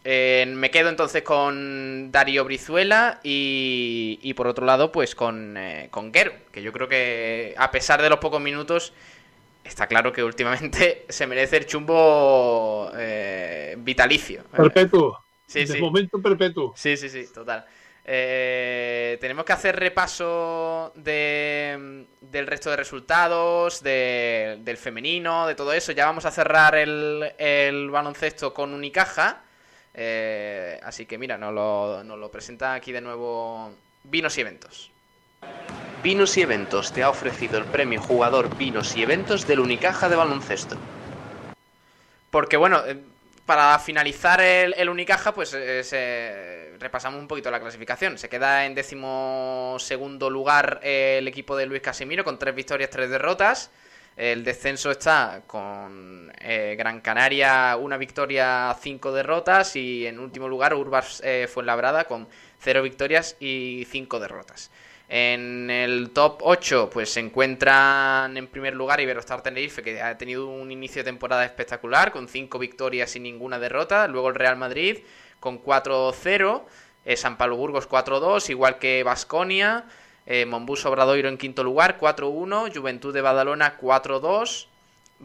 [0.05, 6.13] eh, me quedo entonces con Darío Brizuela y, por otro lado, pues con, eh, con
[6.13, 8.93] Gero, que yo creo que a pesar de los pocos minutos,
[9.63, 14.43] está claro que últimamente se merece el chumbo eh, vitalicio.
[14.51, 15.19] Perpetuo.
[15.47, 16.73] Sí, de momento perpetuo.
[16.75, 17.65] Sí, sí, sí, total.
[18.03, 25.91] Tenemos que hacer repaso de, del resto de resultados, del femenino, de todo eso.
[25.91, 29.41] Ya vamos a cerrar el, el baloncesto con Unicaja.
[29.93, 33.71] Eh, así que mira, nos lo, nos lo presenta aquí de nuevo
[34.03, 34.91] Vinos y Eventos.
[36.01, 40.15] Vinos y Eventos te ha ofrecido el premio Jugador Vinos y Eventos del Unicaja de
[40.15, 40.75] baloncesto.
[42.31, 42.97] Porque bueno, eh,
[43.45, 48.17] para finalizar el, Unicaja, pues eh, repasamos un poquito la clasificación.
[48.17, 53.09] Se queda en décimo segundo lugar el equipo de Luis Casimiro con tres victorias, tres
[53.09, 53.71] derrotas.
[54.15, 60.75] El descenso está con eh, Gran Canaria una victoria, cinco derrotas y en último lugar
[60.75, 62.27] Urbas eh, Fuenlabrada con
[62.59, 64.69] cero victorias y cinco derrotas.
[65.15, 70.47] En el top 8 pues se encuentran en primer lugar Iberostar Tenerife que ha tenido
[70.47, 74.07] un inicio de temporada espectacular con cinco victorias y ninguna derrota.
[74.07, 75.01] Luego el Real Madrid
[75.39, 76.63] con 4-0,
[77.05, 79.85] eh, San Pablo Burgos 4-2, igual que Basconia.
[80.25, 82.71] Eh, Monbus Obradoiro en quinto lugar, 4-1.
[82.75, 84.65] Juventud de Badalona, 4-2.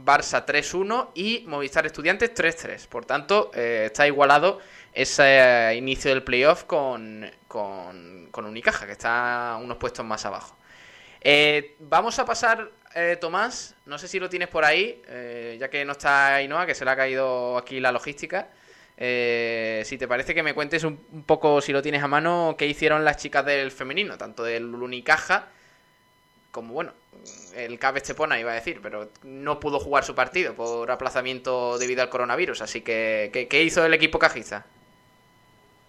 [0.04, 2.86] Barça 3-1 y Movistar Estudiantes 3-3.
[2.88, 4.60] Por tanto, eh, está igualado
[4.92, 10.56] ese inicio del playoff con, con, Unicaja, que está unos puestos más abajo.
[11.20, 12.70] Eh, vamos a pasar,
[13.20, 15.02] Tomás, no sé si lo tienes por ahí,
[15.58, 18.48] ya que no está Ainhoa, que se le ha caído aquí la logística.
[19.00, 22.66] Eh, si te parece que me cuentes un, poco, si lo tienes a mano, qué
[22.66, 25.48] hicieron las chicas del femenino, tanto del Unicaja
[26.50, 26.92] como, bueno,
[27.54, 32.02] el CAB Estepona iba a decir, pero no pudo jugar su partido por aplazamiento debido
[32.02, 32.62] al coronavirus.
[32.62, 34.66] Así que, ¿qué, hizo el equipo cajiza?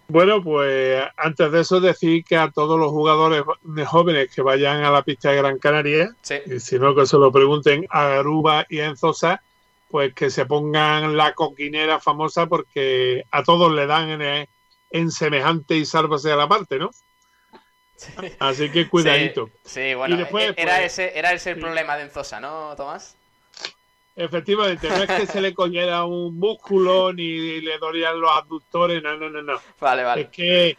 [0.08, 3.44] Bueno, pues antes de eso decir que a todos los jugadores
[3.86, 6.14] jóvenes que vayan a la pista de Gran Canaria,
[6.46, 9.40] y si no que se lo pregunten a Aruba y a Enzosa,
[9.90, 14.20] pues que se pongan la coquinera famosa porque a todos le dan
[14.90, 16.90] en, semejante y sálvase a la parte, ¿no?
[18.38, 19.50] Así que cuidadito.
[19.64, 23.16] Sí, bueno, era, pues, ese, era ese el problema de Enzosa, ¿no, Tomás?
[24.16, 29.16] Efectivamente, no es que se le cogiera un músculo ni le dolían los abductores, no,
[29.16, 29.60] no, no, no.
[29.80, 30.22] Vale, vale.
[30.22, 30.76] Es que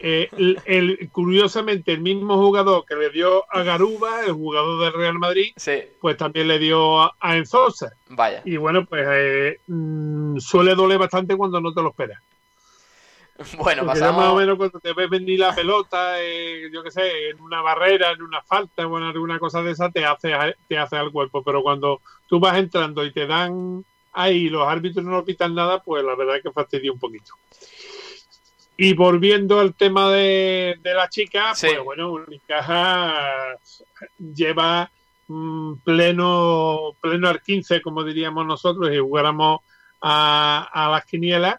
[0.00, 0.28] eh,
[0.64, 5.52] el, curiosamente, el mismo jugador que le dio a Garuba, el jugador del Real Madrid,
[6.00, 7.92] pues también le dio a, Enzosa.
[8.08, 8.42] Vaya.
[8.44, 12.22] Y bueno, pues eh, mm, suele doler bastante cuando no te lo esperas.
[13.58, 14.16] Bueno, pasamos...
[14.16, 17.62] más o menos cuando te ves venir la pelota, eh, yo qué sé, en una
[17.62, 20.34] barrera, en una falta o en alguna cosa de esa, te hace,
[20.68, 21.42] te hace al cuerpo.
[21.42, 25.80] Pero cuando tú vas entrando y te dan ahí y los árbitros no pitan nada,
[25.82, 27.34] pues la verdad es que fastidia un poquito.
[28.80, 33.56] Y volviendo al tema de, la chica, pues bueno, Unicaja
[34.18, 34.88] lleva
[35.26, 39.60] mm, pleno, pleno al 15, como diríamos nosotros, y jugáramos
[40.00, 41.56] a, las quinielas.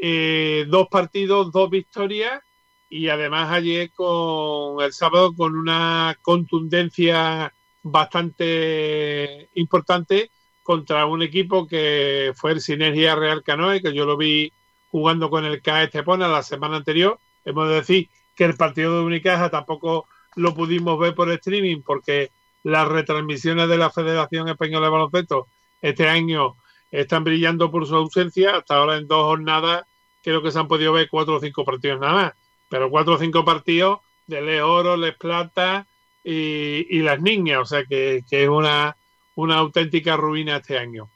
[0.00, 2.40] Eh, dos partidos, dos victorias,
[2.88, 10.30] y además ayer con el sábado con una contundencia bastante importante
[10.62, 14.52] contra un equipo que fue el Sinergia Real Canoe, que yo lo vi
[14.90, 17.18] jugando con el CAE Estepona la semana anterior.
[17.44, 20.06] Hemos de decir que el partido de Unicaja tampoco
[20.36, 22.30] lo pudimos ver por streaming porque
[22.62, 25.48] las retransmisiones de la Federación Española de Baloncesto
[25.80, 26.56] este año
[26.90, 28.56] están brillando por su ausencia.
[28.56, 29.84] Hasta ahora en dos jornadas
[30.22, 32.32] creo que se han podido ver cuatro o cinco partidos nada más.
[32.68, 35.86] Pero cuatro o cinco partidos de Les Oro, Les Plata
[36.22, 38.96] y, Las Niñas, o sea que, es una,
[39.34, 41.10] una auténtica ruina este año.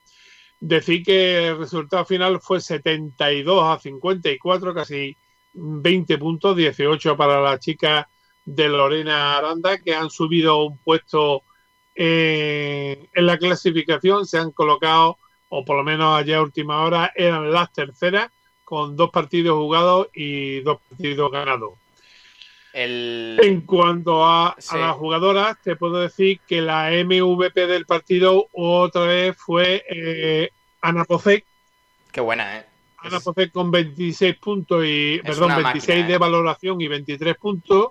[0.60, 5.16] Decir que el resultado final fue 72 a 54, casi
[5.52, 8.06] 20 puntos, 18 para las chicas
[8.44, 11.42] de Lorena Aranda, que han subido un puesto
[11.94, 15.18] en la clasificación, se han colocado,
[15.54, 18.30] o por lo menos allá a última hora, eran las terceras,
[18.64, 21.74] con dos partidos jugados y dos partidos ganados.
[22.72, 29.36] En cuanto a, las jugadoras, te puedo decir que la MVP del partido otra vez
[29.36, 30.48] fue eh,
[30.80, 31.44] Ana Pocek.
[32.10, 32.66] Qué buena, ¿eh?
[32.96, 36.18] Ana Pocek con 26 puntos y, perdón, 26 de ¿eh?
[36.18, 37.88] valoración y 23 puntos.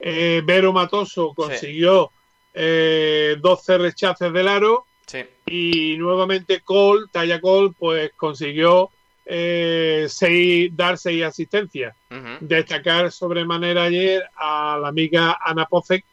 [0.00, 2.10] Eh, Vero Matoso consiguió
[2.54, 4.86] 12 rechaces del aro.
[5.46, 8.90] Y nuevamente Cole, Taya Cole, pues consiguió
[9.26, 11.94] eh, seis, dar seis asistencias.
[12.40, 16.04] Destacar sobremanera ayer a la amiga Ana Pocek,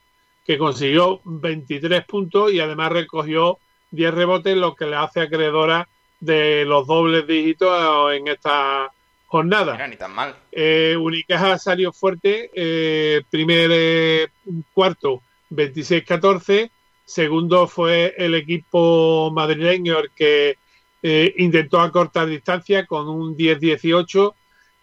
[0.45, 3.59] que consiguió 23 puntos y además recogió
[3.91, 5.87] 10 rebotes, lo que le hace acreedora
[6.19, 8.91] de los dobles dígitos en esta
[9.27, 9.87] jornada.
[9.87, 10.35] ni tan mal.
[10.51, 14.27] Eh, Unicaja salió fuerte, eh, primer eh,
[14.73, 16.69] cuarto 26-14,
[17.05, 20.57] segundo fue el equipo madrileño el que
[21.03, 24.33] eh, intentó acortar distancia con un 10-18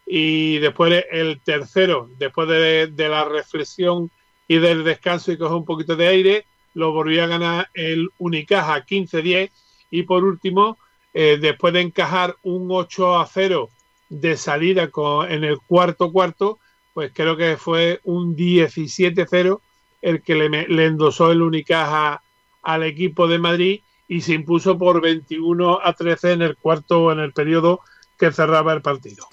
[0.07, 4.11] y después el tercero, después de, la reflexión
[4.49, 8.85] y del descanso y coger un poquito de aire, lo volvió a ganar el Unicaja
[8.85, 9.51] 15-10
[9.91, 10.79] y por último,
[11.15, 13.71] eh, después de encajar un 8 0
[14.09, 16.59] de salida con, en el cuarto cuarto,
[16.95, 19.61] pues creo que fue un 17-0
[20.03, 22.23] el que le, le endosó el Unicaja
[22.63, 27.19] al equipo de Madrid y se impuso por 21 a 13 en el cuarto en
[27.19, 27.81] el periodo
[28.19, 29.29] que cerraba el partido.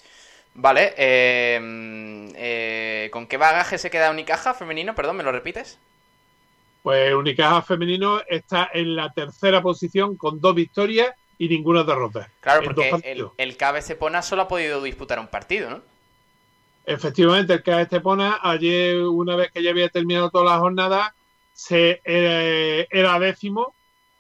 [0.54, 4.96] Vale, eh, eh, ¿con qué bagaje se queda Unicaja femenino?
[4.96, 5.80] Perdón, ¿me lo repites?
[6.84, 12.30] Pues Unicaja femenino está en la tercera posición con dos victorias y ninguna derrota.
[12.40, 15.82] Claro, porque el, el KB Cepona solo ha podido disputar un partido, ¿no?
[16.86, 21.16] Efectivamente, el KB Cepona ayer, una vez que ya había terminado toda la jornada,
[21.52, 23.74] se, eh, era décimo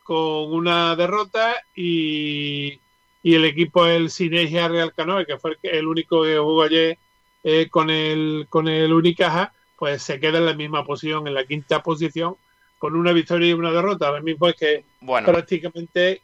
[0.03, 2.79] con una derrota y,
[3.23, 6.97] el equipo el Sinergia Real Canoe, que fue el, único que jugó ayer
[7.43, 11.45] eh, con el con el Unicaja, pues se queda en la misma posición, en la
[11.45, 12.37] quinta posición,
[12.77, 14.07] con una victoria y una derrota.
[14.07, 14.85] Ahora mismo es que
[15.25, 16.21] prácticamente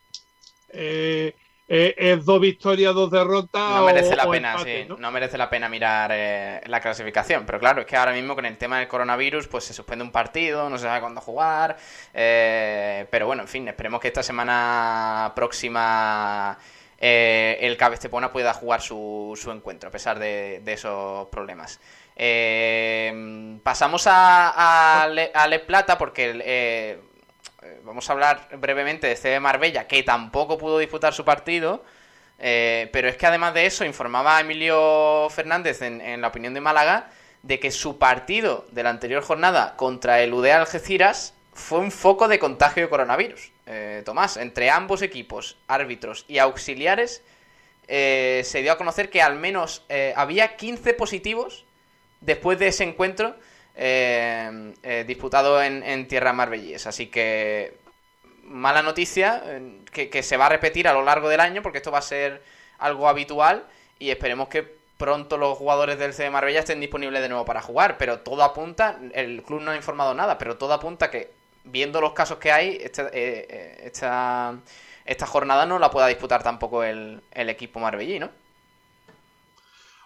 [0.70, 1.36] eh,
[1.74, 3.62] eh, es dos victorias, dos derrotas.
[3.62, 4.86] No merece la pena, sí.
[4.90, 5.10] ¿no?
[5.10, 7.46] merece la pena mirar eh, la clasificación.
[7.46, 10.12] Pero claro, es que ahora mismo con el tema del coronavirus, pues se suspende un
[10.12, 11.78] partido, no se sabe cuándo jugar.
[12.14, 16.58] Eh, pero bueno, en fin, esperemos que esta semana próxima
[17.00, 21.80] el Cabe Estepona pueda jugar su, su encuentro, a pesar de, esos problemas.
[23.64, 27.00] pasamos a, a, Le, Plata porque
[27.84, 31.84] vamos a hablar brevemente de CB Marbella, que tampoco pudo disputar su partido.
[32.40, 37.10] Eh, pero es que además de eso, informaba Emilio Fernández en, la opinión de Málaga
[37.44, 42.28] de que su partido de la anterior jornada contra el UDE Algeciras fue un foco
[42.28, 43.52] de contagio de coronavirus.
[43.68, 47.24] Eh, Tomás, entre ambos equipos, árbitros y auxiliares,
[47.88, 51.66] se dio a conocer que al menos había 15 positivos
[52.22, 53.36] después de ese encuentro
[53.76, 56.88] eh, eh, disputado en, tierra marbellíes.
[56.88, 57.78] Así que
[58.44, 59.44] mala noticia
[59.92, 62.42] que, se va a repetir a lo largo del año porque esto va a ser
[62.80, 63.66] algo habitual
[64.00, 67.98] y esperemos que pronto los jugadores del CD Marbella estén disponibles de nuevo para jugar.
[67.98, 71.32] Pero todo apunta, el club no ha informado nada, pero todo apunta que
[71.64, 74.56] viendo los casos que hay, esta, eh, esta,
[75.06, 78.30] esta jornada no la pueda disputar tampoco el, el equipo marbellí, ¿no?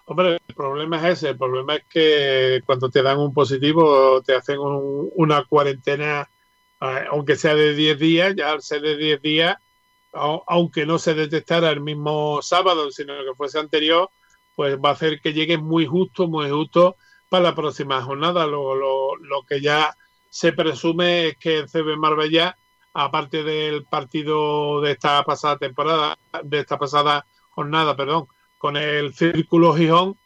[0.07, 1.29] Hombre, el problema es ese.
[1.29, 6.29] El problema es que cuando te dan un positivo, te hacen una cuarentena,
[6.81, 9.57] eh, aunque sea de 10 días, ya al ser de 10 días,
[10.13, 14.09] aunque no se detectara el mismo sábado, sino que fuese anterior,
[14.55, 16.95] pues va a hacer que llegue muy justo, muy justo
[17.29, 18.47] para la próxima jornada.
[18.47, 19.95] Lo, lo que ya
[20.29, 22.57] se presume es que el CB Marbella,
[22.93, 28.27] aparte del partido de esta pasada temporada, de esta pasada jornada, perdón,
[28.65, 30.17] con el Círculo Gijón,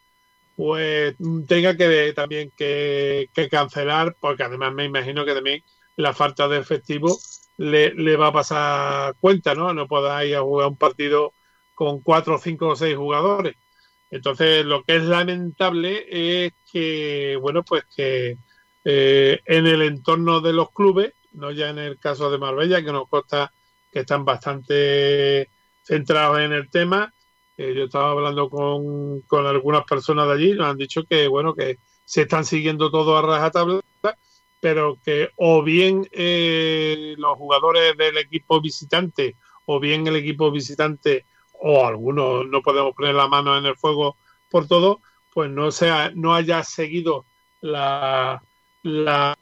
[0.56, 1.14] pues
[1.46, 5.62] tenga que también que, cancelar, porque además me imagino que también
[5.98, 7.20] la falta de efectivo
[7.58, 9.74] le, va a pasar cuenta, ¿no?
[9.74, 11.34] No pueda ir a jugar un partido
[11.76, 13.58] con cuatro, cinco o seis jugadores.
[14.10, 18.38] Entonces, lo que es lamentable es que, bueno, pues que
[18.86, 22.94] eh, en el entorno de los clubes, no ya en el caso de Marbella, que
[22.94, 23.52] nos consta
[23.92, 25.50] que están bastante
[25.84, 27.14] centrados en el tema,
[27.60, 32.22] yo estaba hablando con, algunas personas de allí, nos han dicho que, bueno, que se
[32.22, 33.82] están siguiendo todo a rajatabla,
[34.62, 39.36] pero que o bien eh, los jugadores del equipo visitante
[39.66, 41.26] o bien el equipo visitante
[41.62, 44.16] o algunos no podemos poner la mano en el fuego
[44.50, 45.02] por todo,
[45.34, 47.26] pues no sea, no haya seguido
[47.62, 48.42] la,
[48.84, 49.38] la,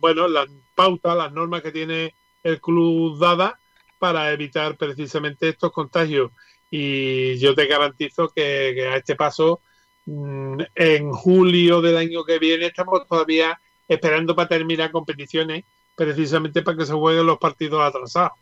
[0.00, 3.58] bueno, las pautas, las normas que tiene el club dada
[3.98, 6.32] para evitar precisamente estos contagios.
[6.74, 9.60] Y yo te garantizo que, a este paso,
[10.06, 15.64] mm, en julio del año que viene, estamos todavía esperando para terminar competiciones,
[15.94, 18.32] precisamente para que se jueguen los partidos atrasados.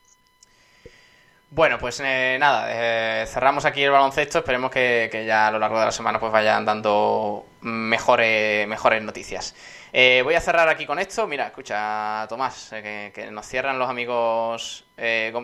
[1.53, 4.39] Bueno, pues eh, nada, eh, cerramos aquí el baloncesto.
[4.39, 9.57] Esperemos que, ya a lo largo de la semana pues vayan dando mejores, mejores noticias.
[9.93, 11.27] Eh, voy a cerrar aquí con esto.
[11.27, 14.85] Mira, escucha, Tomás, que, nos cierran los amigos.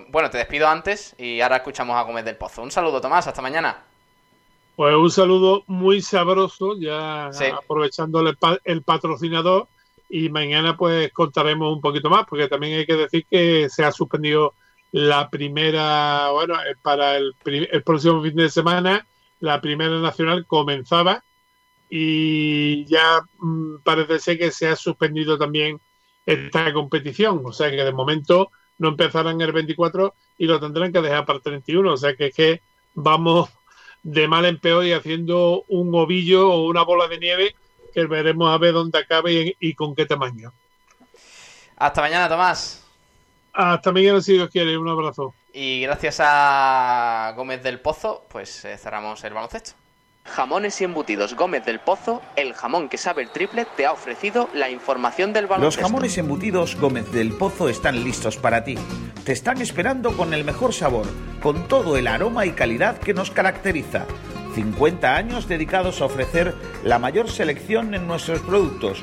[0.08, 2.62] bueno, te despido antes y ahora escuchamos a Gómez del Pozo.
[2.62, 3.82] Un saludo, Tomás, hasta mañana.
[4.76, 8.22] Pues un saludo muy sabroso, ya aprovechando
[8.64, 9.66] el patrocinador.
[10.08, 13.90] Y mañana pues contaremos un poquito más, porque también hay que decir que se ha
[13.90, 14.54] suspendido
[14.92, 19.06] la primera, bueno, eh, para el, el próximo fin de semana,
[19.40, 21.22] la primera nacional comenzaba
[21.88, 25.80] y ya mm, parece ser que se ha suspendido también
[26.24, 27.42] esta competición.
[27.44, 31.38] O sea que de momento no empezarán el 24 y lo tendrán que dejar para
[31.38, 31.92] el 31.
[31.92, 32.60] O sea que es que
[32.94, 33.50] vamos
[34.02, 37.54] de mal en peor y haciendo un ovillo o una bola de nieve
[37.92, 40.52] que veremos a ver dónde acabe y con qué tamaño.
[41.76, 42.85] Hasta mañana, Tomás.
[43.56, 44.76] Hasta mañana, si Dios quiere.
[44.76, 45.34] Un abrazo.
[45.54, 49.72] Y gracias a Gómez del Pozo, pues eh, cerramos el baloncesto.
[50.26, 54.50] Jamones y embutidos Gómez del Pozo, el jamón que sabe el triple, te ha ofrecido
[54.52, 55.80] la información del baloncesto.
[55.80, 58.74] Los jamones embutidos Gómez del Pozo están listos para ti.
[59.24, 61.06] Te están esperando con el mejor sabor,
[61.40, 64.04] con todo el aroma y calidad que nos caracteriza.
[64.54, 66.54] 50 años dedicados a ofrecer
[66.84, 69.02] la mayor selección en nuestros productos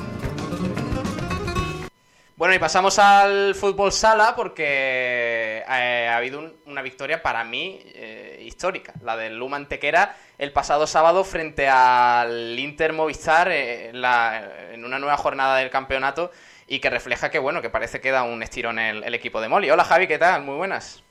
[2.41, 8.41] Bueno, y pasamos al fútbol sala porque eh, ha habido una victoria para mí eh,
[8.43, 14.97] histórica, la del Luma Antequera el pasado sábado frente al Inter Movistar eh, en, una
[14.97, 16.31] nueva jornada del campeonato
[16.65, 19.47] y que refleja que, bueno, que parece que da un estirón el, el equipo de
[19.47, 19.69] Moli.
[19.69, 20.41] Hola Javi, ¿qué tal?
[20.41, 21.03] Muy buenas.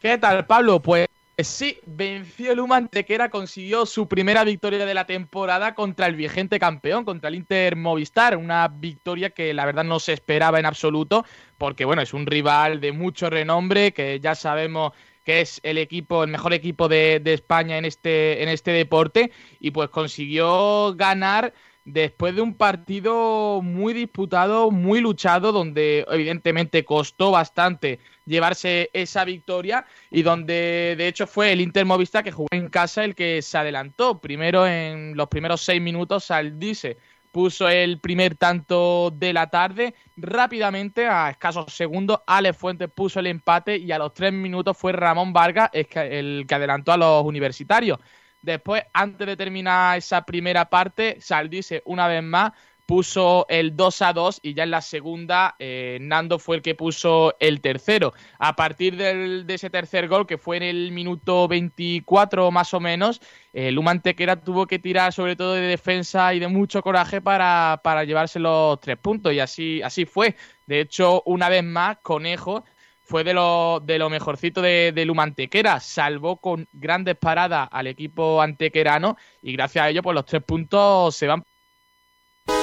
[0.00, 0.80] ¿Qué tal, Pablo?
[0.80, 1.09] Pues
[1.44, 7.04] Sí, venció el Humantequera, consiguió su primera victoria de la temporada contra el vigente campeón,
[7.04, 8.36] contra el Inter Movistar.
[8.36, 11.24] Una victoria que la verdad no se esperaba en absoluto,
[11.58, 14.92] porque bueno, es un rival de mucho renombre, que ya sabemos
[15.24, 19.30] que es el equipo, el mejor equipo de, de España en este, en este deporte,
[19.60, 21.52] y pues consiguió ganar
[21.84, 29.86] después de un partido muy disputado, muy luchado, donde evidentemente costó bastante llevarse esa victoria
[30.10, 33.58] y donde de hecho fue el Inter Movista que jugó en casa el que se
[33.58, 34.20] adelantó.
[34.20, 36.96] Primero en los primeros seis minutos Dice
[37.32, 39.94] puso el primer tanto de la tarde.
[40.16, 44.92] Rápidamente, a escasos segundos, Alex Fuentes puso el empate y a los tres minutos fue
[44.92, 47.98] Ramón Vargas el que adelantó a los universitarios.
[48.42, 52.52] Después, antes de terminar esa primera parte, Saldice una vez más
[52.90, 56.74] puso el 2 a 2 y ya en la segunda eh, Nando fue el que
[56.74, 58.14] puso el tercero.
[58.40, 63.20] A partir de ese tercer gol, que fue en el minuto 24 más o menos,
[63.52, 68.02] el Humantequera tuvo que tirar sobre todo de defensa y de mucho coraje para, para
[68.02, 70.34] llevarse los tres puntos y así, así fue.
[70.66, 72.64] De hecho, una vez más, Conejo
[73.10, 75.80] fue de lo, de lo mejorcito de, de Lumantequera.
[75.80, 81.16] Salvó con grandes paradas al equipo antequerano y gracias a ello, pues los tres puntos
[81.16, 81.42] se van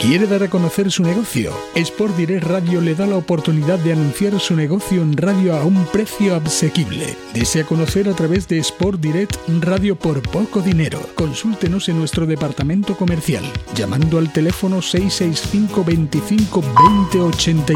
[0.01, 1.51] ¿Quiere dar a conocer su negocio?
[1.73, 5.85] Sport Direct Radio le da la oportunidad de anunciar su negocio en radio a un
[5.87, 7.17] precio asequible.
[7.33, 10.99] ¿Desea conocer a través de Sport Direct Radio por poco dinero?
[11.15, 16.63] Consúltenos en nuestro departamento comercial llamando al teléfono 665 25
[17.11, 17.73] 20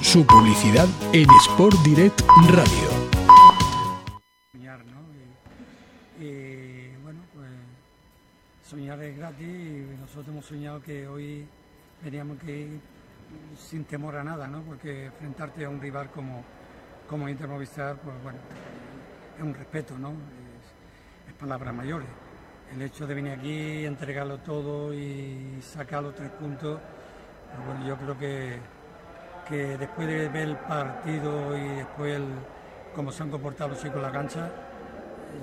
[0.00, 3.02] Su publicidad en Sport Direct Radio.
[7.02, 7.50] bueno, pues
[8.72, 11.46] soñar es gratis nosotros hemos soñado que hoy
[12.02, 12.80] veníamos que
[13.54, 14.62] sin temor a nada, ¿no?
[14.62, 16.42] Porque enfrentarte a un rival como,
[17.06, 18.38] como Intermovistar, pues bueno,
[19.36, 20.12] es un respeto, ¿no?
[21.28, 22.08] Es, palabras mayores.
[22.74, 26.80] El hecho de venir aquí, entregarlo todo y sacar los tres puntos,
[27.54, 28.58] pues bueno, yo creo que,
[29.50, 32.24] que después de ver el partido y después el,
[32.94, 34.50] cómo se han comportado los chicos en la cancha,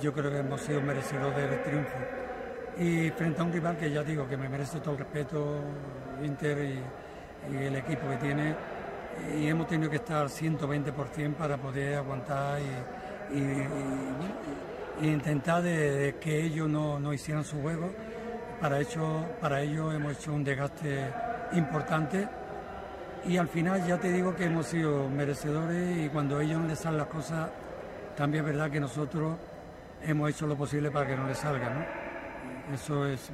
[0.02, 2.29] yo creo que hemos sido merecedores del triunfo.
[2.78, 5.60] Y frente a un rival que ya digo que me merece todo el respeto,
[6.24, 6.82] Inter y,
[7.58, 8.56] el equipo que tiene,
[9.38, 12.60] y hemos tenido que estar 120% para poder aguantar
[13.32, 17.92] y, intentar de, que ellos no, no, hicieran su juego.
[18.60, 21.06] Para, hecho, para ello hemos hecho un desgaste
[21.54, 22.28] importante
[23.26, 26.80] y al final ya te digo que hemos sido merecedores y cuando ellos no les
[26.80, 27.50] salen las cosas,
[28.16, 29.36] también es verdad que nosotros
[30.02, 31.99] hemos hecho lo posible para que no les salga, ¿no?
[32.74, 33.32] Eso es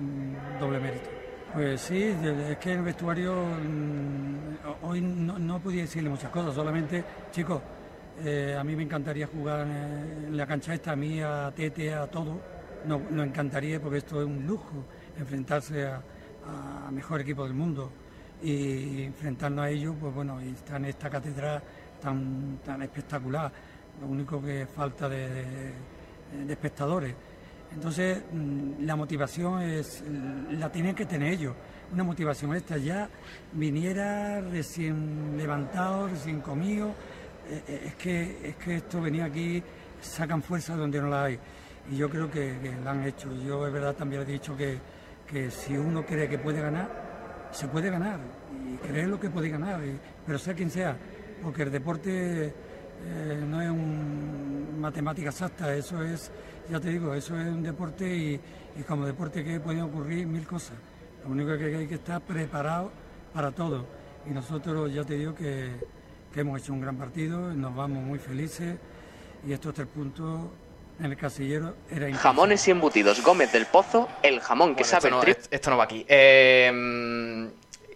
[0.59, 1.09] doble mérito.
[1.53, 7.03] Pues sí, es que el vestuario mm, hoy no, no podía decirle muchas cosas, solamente,
[7.31, 7.61] chicos,
[8.23, 12.07] eh, a mí me encantaría jugar en la cancha esta, a mí, a Tete, a
[12.07, 12.39] todo,
[12.86, 14.86] no, nos encantaría porque esto es un lujo,
[15.17, 16.01] enfrentarse a,
[16.91, 17.91] mejor equipo del mundo
[18.41, 21.61] y enfrentarnos a ellos, pues bueno, y está en esta catedral
[21.99, 23.51] tan, tan espectacular,
[23.99, 25.73] lo único que falta de
[26.47, 27.15] espectadores.
[27.76, 30.03] Entonces, mm, la motivación es,
[30.51, 31.53] la tienen que tener ellos.
[31.91, 33.09] Una motivación esta ya
[33.53, 36.89] viniera recién levantado, recién comido.
[37.49, 39.61] Eh, eh, es, que, es que esto venía aquí,
[40.01, 41.39] sacan fuerza donde no la hay.
[41.91, 43.30] Y yo creo que, la han hecho.
[43.45, 44.80] Yo, es verdad, también he dicho que,
[45.28, 48.19] que si uno cree que puede ganar, se puede ganar.
[48.73, 49.82] Y cree lo que puede ganar,
[50.26, 50.97] pero sea quien sea.
[51.43, 54.24] Porque el deporte eh, no es un
[54.86, 56.31] matemática exacta, eso es,
[56.69, 58.39] ya te digo, eso es un deporte y,
[58.88, 60.77] como deporte que pueden ocurrir mil cosas.
[61.23, 62.91] Lo único que hay que estar preparado
[63.33, 63.86] para todo.
[64.27, 65.71] Y nosotros ya te digo que,
[66.36, 68.75] hemos hecho un gran partido, nos vamos muy felices
[69.47, 70.41] y estos tres puntos
[70.99, 75.07] en el casillero era Jamones y embutidos Gómez del Pozo, el jamón que sabe.
[75.07, 76.05] Esto no, esto no va aquí.
[76.09, 77.49] Eh,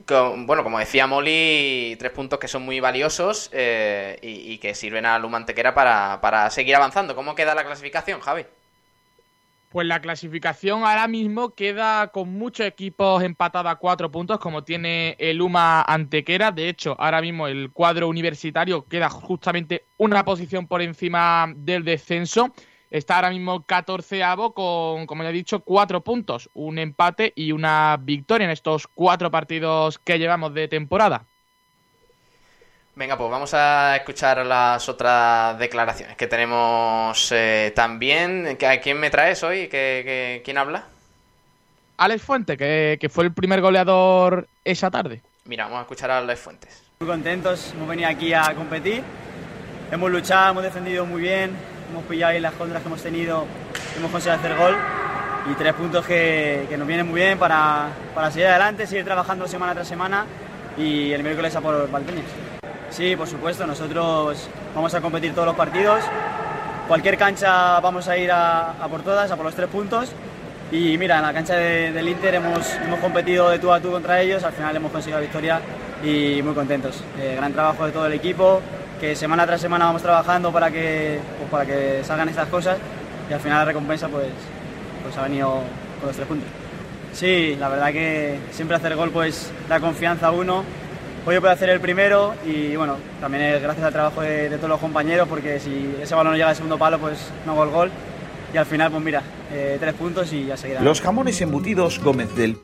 [0.10, 5.20] bueno, como decía Molly, tres puntos que son muy valiosos eh, y, que sirven a
[5.20, 7.16] Lumantequera para, para seguir avanzando.
[7.16, 8.45] ¿Cómo queda la clasificación, Javi?
[9.70, 15.16] Pues la clasificación ahora mismo queda con muchos equipos empatados a cuatro puntos, como tiene
[15.20, 16.51] el Luma Antequera.
[16.51, 22.51] De hecho, ahora mismo el cuadro universitario queda justamente una posición por encima del descenso.
[22.91, 24.21] Está ahora mismo 14
[24.55, 29.29] con, como ya he dicho, cuatro puntos, un empate y una victoria en estos cuatro
[29.29, 31.25] partidos que llevamos de temporada.
[32.95, 38.57] Venga, pues vamos a escuchar las otras declaraciones que tenemos eh, también.
[38.67, 39.67] ¿A quién me traes hoy?
[39.67, 40.85] ¿Qué, quién habla?
[41.97, 45.21] Alex Fuentes, que, que, fue el primer goleador esa tarde.
[45.45, 46.83] Mira, vamos a escuchar a Alex Fuentes.
[46.99, 49.03] Muy contentos, hemos venido aquí a competir.
[49.91, 51.55] Hemos luchado, hemos defendido muy bien,
[51.89, 53.45] hemos pillado ahí las contras que hemos tenido,
[53.97, 54.75] hemos conseguido hacer gol.
[55.49, 59.73] Y tres puntos que, nos vienen muy bien para, para, seguir adelante, seguir trabajando semana
[59.73, 60.25] tras semana.
[60.77, 62.25] Y el miércoles a por Valpines.
[62.89, 66.03] Sí, por supuesto, nosotros vamos a competir todos los partidos,
[66.87, 70.11] cualquier cancha vamos a ir a, por todas, a por los tres puntos.
[70.71, 74.21] Y mira, en la cancha del Inter hemos, hemos competido de tú a tú contra
[74.21, 75.61] ellos, al final hemos conseguido la victoria
[76.03, 77.03] y muy contentos.
[77.19, 78.61] Eh, gran trabajo de todo el equipo,
[79.00, 82.78] que semana tras semana vamos trabajando para que, pues, para que salgan estas cosas
[83.30, 84.28] y al final la recompensa pues,
[85.04, 85.62] pues ha venido
[86.00, 86.50] con los tres puntos.
[87.14, 90.64] Sí, la verdad que siempre hacer gol pues da confianza a uno.
[91.26, 94.70] Hoy yo puedo hacer el primero y bueno, también es gracias al trabajo de, todos
[94.70, 97.70] los compañeros porque si ese balón no llega al segundo palo pues no hago el
[97.70, 97.91] gol
[98.54, 99.22] y al final pues mira,
[99.52, 100.82] eh, tres puntos y ya seguirá.
[100.82, 102.58] Los jamones embutidos Gómez del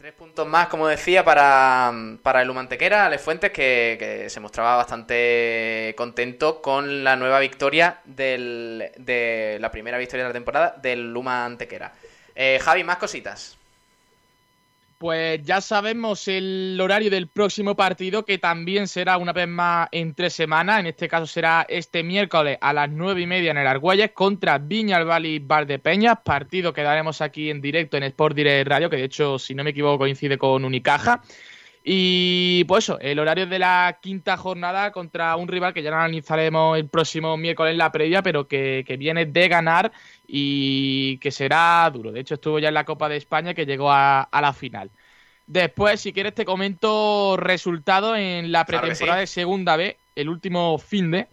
[0.00, 1.92] Tres puntos más, como decía, para,
[2.22, 8.92] para el Humantequera, Alex Fuentes, que, se mostraba bastante contento con la nueva victoria del,
[8.96, 11.92] de la primera victoria de la temporada del Humantequera.
[12.34, 13.58] Eh, Javi, más cositas.
[15.00, 20.12] Pues ya sabemos el horario del próximo partido, que también será una vez más en
[20.12, 20.78] tres semanas.
[20.80, 24.58] En este caso será este miércoles a las nueve y media en el Argüelles contra
[24.58, 26.18] Viñalbal y Valdepeñas.
[26.22, 29.64] Partido que daremos aquí en directo en Sport Direct Radio, que de hecho, si no
[29.64, 31.22] me equivoco, coincide con Unicaja.
[31.82, 36.76] Y pues eso, el horario de la quinta jornada contra un rival que ya analizaremos
[36.76, 39.90] el próximo miércoles en la previa, pero que, viene de ganar
[40.26, 42.12] y que será duro.
[42.12, 44.90] De hecho, estuvo ya en la Copa de España que llegó a, la final.
[45.46, 51.10] Después, si quieres, te comento resultados en la pretemporada de Segunda B, el último fin
[51.10, 51.28] de,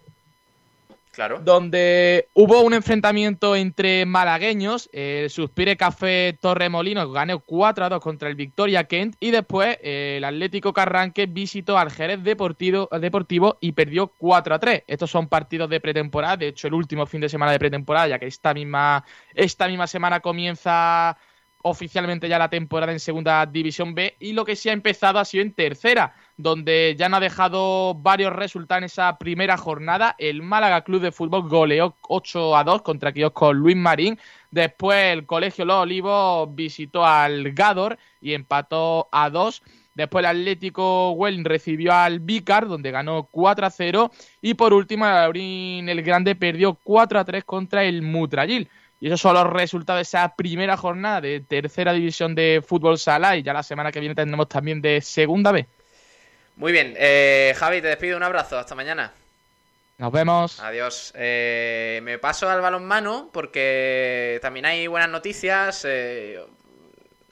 [1.41, 4.89] donde hubo un enfrentamiento entre malagueños.
[4.91, 9.15] El Suspire Café Torremolinos ganó 4 a 2 contra el Victoria Kent.
[9.19, 14.83] Y después el Atlético Carranque visitó al Jerez Deportivo, Deportivo y perdió 4 a 3.
[14.85, 16.37] Estos son partidos de pretemporada.
[16.37, 19.03] De hecho, el último fin de semana de pretemporada, ya que esta misma,
[19.33, 21.17] esta misma semana comienza
[21.63, 24.15] oficialmente ya la temporada en Segunda División B.
[24.19, 27.95] Y lo que se ha empezado ha sido en tercera donde ya no ha dejado
[27.95, 30.15] varios resultados en esa primera jornada.
[30.19, 34.19] El Málaga Club de Fútbol goleó 8 a 2 contra con Luis Marín.
[34.51, 39.63] Después el Colegio Los Olivos visitó al Gador y empató a 2.
[39.95, 44.11] Después el Atlético Welling recibió al Vicar, donde ganó 4 a 0.
[44.43, 48.69] Y por último, el el Grande perdió 4 a 3 contra el Mutrayil.
[48.99, 53.37] Y esos son los resultados de esa primera jornada de tercera división de fútbol sala.
[53.37, 55.67] Y ya la semana que viene tendremos también de segunda B.
[56.57, 59.11] Muy bien, eh, Javi, te despido, un abrazo, hasta mañana.
[59.99, 60.59] Nos vemos.
[60.59, 61.13] Adiós.
[61.15, 66.43] Eh, me paso al balonmano porque también hay buenas noticias, eh,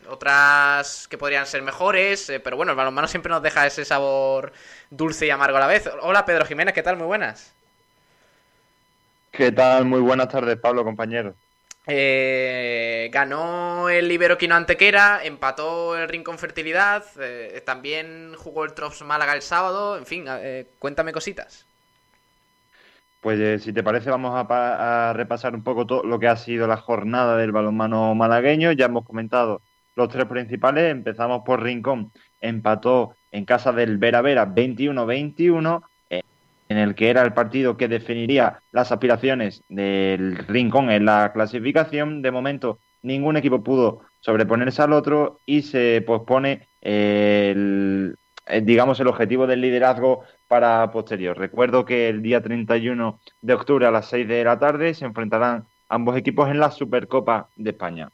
[0.07, 4.53] otras que podrían ser mejores, pero bueno, el balonmano siempre nos deja ese sabor
[4.91, 5.89] dulce y amargo a la vez.
[6.01, 6.95] Hola Pedro Jiménez, ¿qué tal?
[6.95, 7.51] Muy buenas.
[9.31, 9.85] ¿Qué tal?
[9.85, 11.33] Muy buenas tardes, Pablo, compañero.
[11.87, 19.33] Eh, ganó el Iberoquino Antequera, empató el Rincón Fertilidad, eh, también jugó el Trops Málaga
[19.33, 21.67] el sábado, en fin, eh, cuéntame cositas.
[23.21, 26.77] Pues si te parece vamos a, repasar un poco todo lo que ha sido la
[26.77, 28.71] jornada del balonmano malagueño.
[28.71, 29.63] Ya hemos comentado
[29.95, 30.91] los tres principales.
[30.91, 35.81] Empezamos por Rincón, empató en casa del Vera Vera 21-21
[36.75, 42.21] en el que era el partido que definiría las aspiraciones del Rincón en la clasificación.
[42.21, 48.17] De momento, ningún equipo pudo sobreponerse al otro y se pospone el,
[48.63, 51.37] digamos, el objetivo del liderazgo para posterior.
[51.37, 55.65] Recuerdo que el día 31 de octubre a las 6 de la tarde se enfrentarán
[55.87, 58.09] ambos equipos en la Supercopa de España.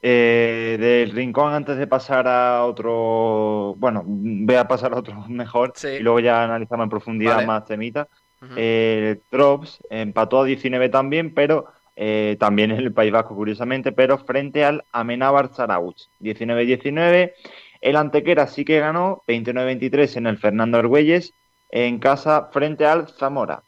[0.00, 5.72] Eh, del rincón, antes de pasar a otro, bueno, voy a pasar a otro mejor
[5.82, 8.06] y luego ya analizamos en profundidad más temitas.
[8.54, 14.18] Eh, Trops empató a 19 también, pero eh, también en el País Vasco, curiosamente, pero
[14.18, 17.32] frente al Amenábar Zarautz, 19-19.
[17.80, 21.34] El Antequera sí que ganó, 29-23 en el Fernando Argüelles,
[21.70, 23.62] en casa frente al Zamora.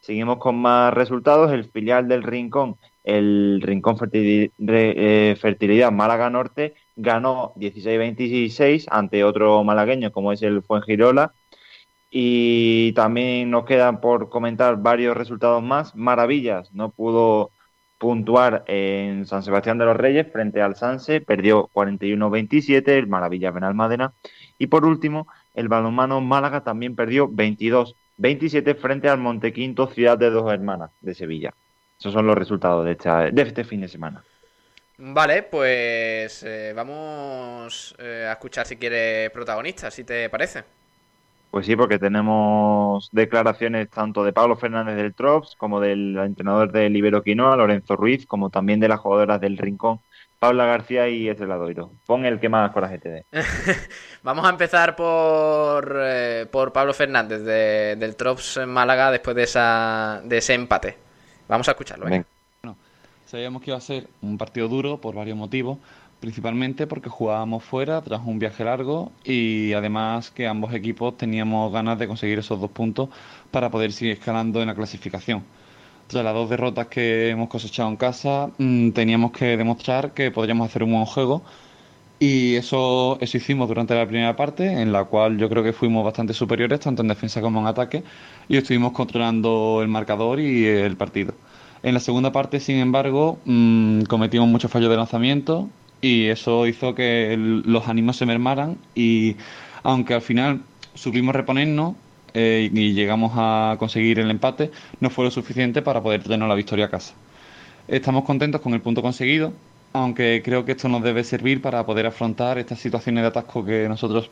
[0.00, 1.52] Seguimos con más resultados.
[1.52, 10.12] El filial del Rincón el Rincón eh, Fertilidad Málaga Norte ganó 16-26 ante otro malagueño
[10.12, 11.32] como es el Fuengirola.
[12.10, 15.96] Y también nos quedan por comentar varios resultados más.
[15.96, 17.50] Maravillas no pudo
[18.02, 24.12] puntuar en San Sebastián de los Reyes frente al Sanse, perdió 41-27, el Maravilla Benalmádena.
[24.58, 30.52] Y por último, el balonmano Málaga también perdió 22-27 frente al Montequinto Ciudad de Dos
[30.52, 31.54] Hermanas de Sevilla.
[32.02, 32.96] Esos son los resultados de,
[33.30, 34.24] de este fin de semana.
[34.98, 40.64] Vale, pues eh, vamos eh, a escuchar si quiere protagonistas, si te parece.
[41.52, 46.96] Pues sí, porque tenemos declaraciones tanto de Pablo Fernández del Trops como del entrenador del
[46.96, 50.00] Ibero Quinoa, Lorenzo Ruiz, como también de las jugadoras del Rincón,
[50.40, 51.92] Paula García y Estreladoiro.
[52.04, 53.26] Pon el que más coraje te dé.
[54.24, 60.20] Vamos a empezar por, eh, por Pablo Fernández del Trops en Málaga después de, esa,
[60.24, 61.11] de ese empate.
[61.48, 62.08] Vamos a escucharlo.
[62.08, 62.24] ¿eh?
[62.62, 62.76] Bueno,
[63.26, 65.78] sabíamos que iba a ser un partido duro por varios motivos,
[66.20, 71.98] principalmente porque jugábamos fuera tras un viaje largo y además que ambos equipos teníamos ganas
[71.98, 73.08] de conseguir esos dos puntos
[73.50, 75.42] para poder seguir escalando en la clasificación.
[76.06, 80.68] Tras las dos derrotas que hemos cosechado en casa, mm, teníamos que demostrar que podríamos
[80.68, 81.42] hacer un buen juego
[82.22, 86.04] y eso, eso hicimos durante la primera parte, en la cual yo creo que fuimos
[86.04, 88.04] bastante superiores, tanto en defensa como en ataque,
[88.48, 91.34] y estuvimos controlando el marcador y el partido.
[91.82, 95.68] En la segunda parte, sin embargo, mm, cometimos muchos fallos de lanzamiento
[96.00, 99.34] y eso hizo que los ánimos se mermaran y
[99.82, 100.60] aunque al final
[100.94, 101.96] supimos reponernos
[102.34, 104.70] eh, y llegamos a conseguir el empate,
[105.00, 107.14] no fue lo suficiente para poder tener la victoria a casa.
[107.88, 109.52] Estamos contentos con el punto conseguido,
[109.92, 113.88] aunque creo que esto nos debe servir para poder afrontar estas situaciones de atasco que
[113.88, 114.30] nosotros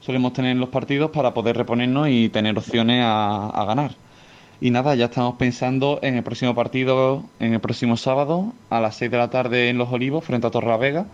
[0.00, 3.92] solemos tener en los partidos para poder reponernos y tener opciones a, ganar.
[4.60, 8.96] Y nada, ya estamos pensando en el próximo partido, en el próximo sábado, a las
[8.96, 11.06] 6 de la tarde en Los Olivos, frente a Torrelavega.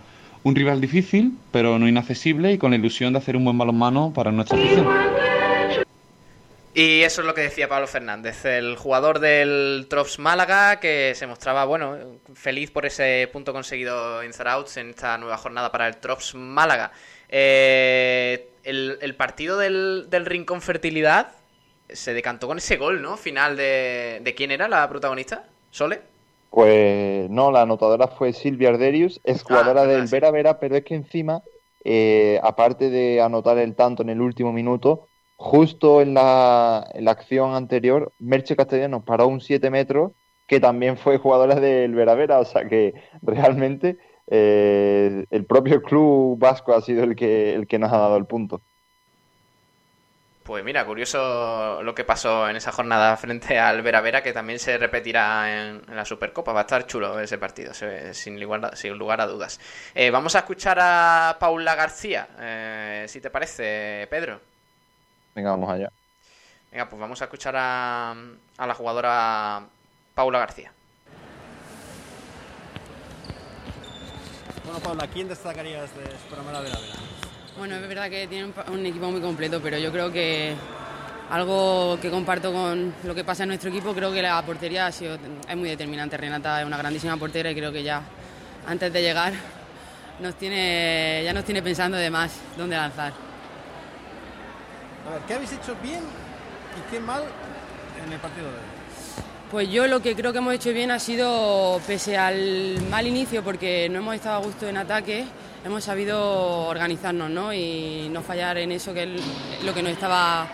[0.42, 4.12] Un rival difícil, pero no inaccesible y con la ilusión de hacer un buen balonmano
[4.12, 4.86] para nuestra afición.
[6.78, 11.26] Y eso es lo que decía Pablo Fernández, el jugador del Trops Málaga, que se
[11.26, 11.96] mostraba, bueno,
[12.34, 16.92] feliz por ese punto conseguido en Zarauts en esta nueva jornada para el Trops Málaga.
[17.30, 21.28] Eh, el, partido del, Rincón Fertilidad
[21.88, 23.16] se decantó con ese gol, ¿no?
[23.16, 26.02] Final de, de quién era la protagonista, Sole.
[26.50, 30.84] Pues no, la anotadora fue Silvia Arderius, es ah, jugadora del Vera Vera, pero es
[30.84, 31.40] que encima,
[31.84, 37.12] eh, aparte de anotar el tanto en el último minuto, justo en la, en la
[37.12, 40.12] acción anterior, Merche Castellano paró un 7 metros,
[40.46, 46.38] que también fue jugadora del Vera Vera, o sea que realmente eh, el propio club
[46.38, 48.62] vasco ha sido el que, el que nos ha dado el punto.
[50.42, 54.60] Pues mira, curioso lo que pasó en esa jornada frente al Vera Vera, que también
[54.60, 56.52] se repetirá en, la Supercopa.
[56.52, 59.58] Va a estar chulo ese partido, sin lugar, sin lugar a dudas.
[59.92, 64.40] Eh, vamos a escuchar a Paula García, eh, si te parece, Pedro.
[65.36, 65.92] Venga, vamos allá.
[66.72, 68.14] Venga, pues vamos a escuchar a,
[68.58, 69.60] la jugadora
[70.14, 70.72] Paula García.
[74.64, 76.94] Bueno, Paula, ¿quién destacarías de Superamara Vera Vera?
[77.58, 80.54] Bueno, es verdad que tiene un, equipo muy completo, pero yo creo que
[81.30, 84.92] algo que comparto con lo que pasa en nuestro equipo, creo que la portería ha
[84.92, 86.16] sido, es muy determinante.
[86.16, 88.00] Renata es una grandísima portera y creo que ya
[88.66, 89.34] antes de llegar
[90.18, 93.25] nos tiene, ya nos tiene pensando de más dónde lanzar.
[95.06, 97.22] A ver, ¿qué habéis hecho bien y qué mal
[98.04, 98.76] en el partido de hoy?
[99.50, 103.44] Pues yo lo que creo que hemos hecho bien ha sido, pese al mal inicio,
[103.44, 105.24] porque no hemos estado a gusto en ataque,
[105.64, 107.52] hemos sabido organizarnos ¿no?
[107.52, 110.48] y no fallar en eso que es lo que nos estaba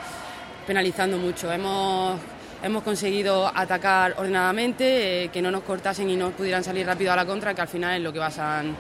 [0.67, 1.51] penalizando mucho.
[1.51, 2.21] Hemos,
[2.63, 7.17] hemos conseguido atacar ordenadamente, eh, que no nos cortasen y no pudieran salir rápido a
[7.17, 8.77] la contra, que al final es lo que basan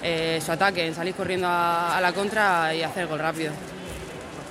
[0.00, 3.52] eh, su ataque, en salir corriendo a, la contra y hacer gol rápido.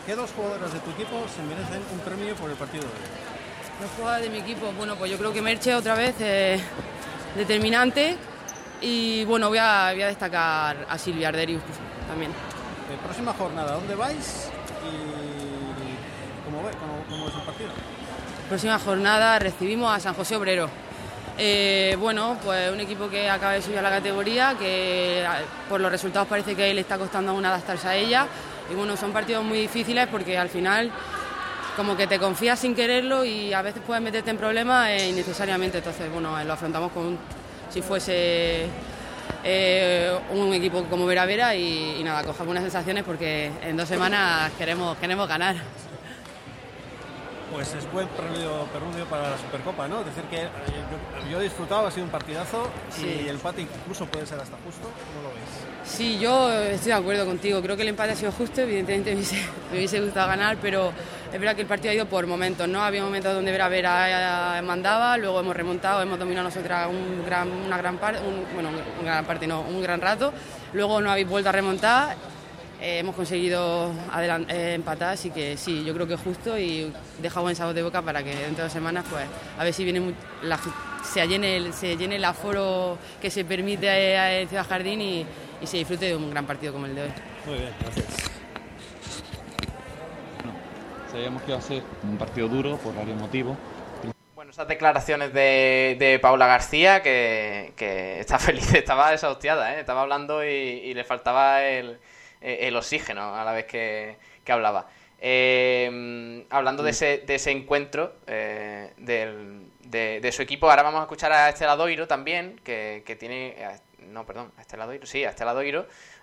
[0.05, 3.81] ¿Qué dos jugadores de tu equipo se merecen un premio por el partido de hoy?
[3.81, 6.61] Los jugadores de mi equipo, bueno, pues yo creo que Merche otra vez es
[7.35, 8.15] determinante
[8.81, 11.63] y bueno, voy a, voy a destacar a Silvia Arderius
[12.07, 12.29] también.
[12.31, 14.51] Eh, próxima jornada, ¿dónde vais
[14.85, 16.69] y cómo, ve,
[17.09, 17.69] cómo, es el partido?
[18.47, 20.69] Próxima jornada recibimos a San José Obrero.
[21.39, 25.25] Eh, bueno, pues un equipo que acaba de subir a la categoría, que
[25.67, 28.27] por los resultados parece que le está costando aún adaptarse a ella.
[28.71, 30.91] Y bueno, son partidos muy difíciles porque al final
[31.75, 35.79] como que te confías sin quererlo y a veces puedes meterte en problemas e innecesariamente.
[35.79, 37.17] Entonces, bueno, lo afrontamos con
[37.69, 38.67] si fuese
[39.43, 44.51] eh, un equipo como Vera Vera y, nada, cojamos unas sensaciones porque en dos semanas
[44.57, 45.55] queremos, queremos ganar.
[47.51, 48.67] Pues es buen periodo
[49.09, 49.99] para la Supercopa, ¿no?
[49.99, 50.49] Es decir, que eh,
[51.31, 54.89] yo, he disfrutado, ha sido un partidazo y el empate incluso puede ser hasta justo.
[55.13, 55.64] ¿Cómo lo ves?
[55.87, 57.61] Sí, yo estoy de acuerdo contigo.
[57.61, 58.61] Creo que el empate ha sido justo.
[58.61, 59.15] Evidentemente
[59.71, 60.91] me hubiese, gustado ganar, pero
[61.31, 62.83] es verdad que el partido ha ido por momentos, ¿no?
[62.83, 67.77] Había momentos donde Vera Vera mandaba, luego hemos remontado, hemos dominado nosotras un gran, una
[67.77, 68.19] gran parte,
[68.53, 68.69] bueno,
[69.01, 70.33] una gran parte un gran rato.
[70.73, 72.34] Luego no habéis vuelto a remontar.
[72.81, 73.91] Eh, hemos conseguido
[74.49, 77.83] eh, empatar, así que sí, yo creo que es justo y deja buen sabor de
[77.83, 79.25] boca para que dentro de dos semanas, pues,
[79.57, 80.13] a ver si viene
[81.03, 85.25] se llene, el, se llene el aforo que se permite eh, en Ciudad Jardín y,
[85.61, 87.09] y se disfrute de un gran partido como el de hoy.
[87.45, 88.35] Muy bien, gracias.
[91.15, 93.57] sabíamos que iba a ser un partido duro por varios motivos.
[94.35, 97.71] Bueno, esas declaraciones de, de Paula García, que,
[98.19, 99.79] está feliz, estaba desahuciada, ¿eh?
[99.79, 101.99] estaba hablando y, le faltaba el,
[102.75, 104.17] oxígeno a la vez que,
[104.47, 104.87] hablaba.
[105.19, 111.31] Eh, hablando de ese, de ese encuentro eh, de, su equipo, ahora vamos a escuchar
[111.31, 113.55] a Estela Doiro también, que, que tiene
[114.11, 115.61] no, perdón, a este lado sí, a este lado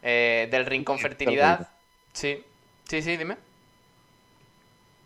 [0.02, 1.68] eh, del Rincón Fertilidad.
[2.12, 2.42] Sí,
[2.84, 3.36] sí, sí, dime.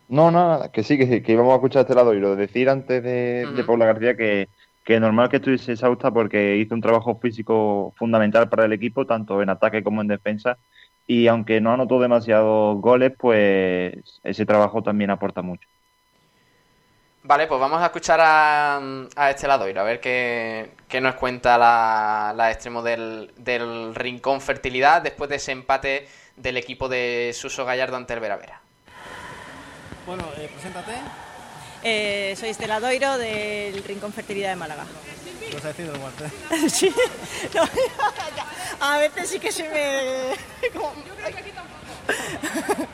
[0.09, 3.03] No, nada, que sí, que sí, que íbamos a escuchar a este lado Decir antes
[3.03, 4.49] de, de Paula García que,
[4.85, 9.43] que normal que estuviese exhausta porque hizo un trabajo físico fundamental para el equipo, tanto
[9.43, 10.59] en ataque como en defensa.
[11.07, 15.69] Y aunque no anotó demasiados goles, pues ese trabajo también aporta mucho.
[17.23, 18.81] Vale, pues vamos a escuchar a,
[19.17, 23.33] a este lado, a ver qué, nos cuenta la, la extremo del,
[23.97, 28.61] Rincón Fertilidad después de ese empate del equipo de Suso Gallardo ante el Vera Vera.
[30.07, 30.93] Bueno, eh, preséntate.
[31.89, 34.85] Eh, soy Estela Doiro del Rincón Fertilidad de Málaga.
[35.53, 35.95] ¿Lo has decidido
[36.69, 36.93] sí.
[38.81, 40.35] a veces sí que se me...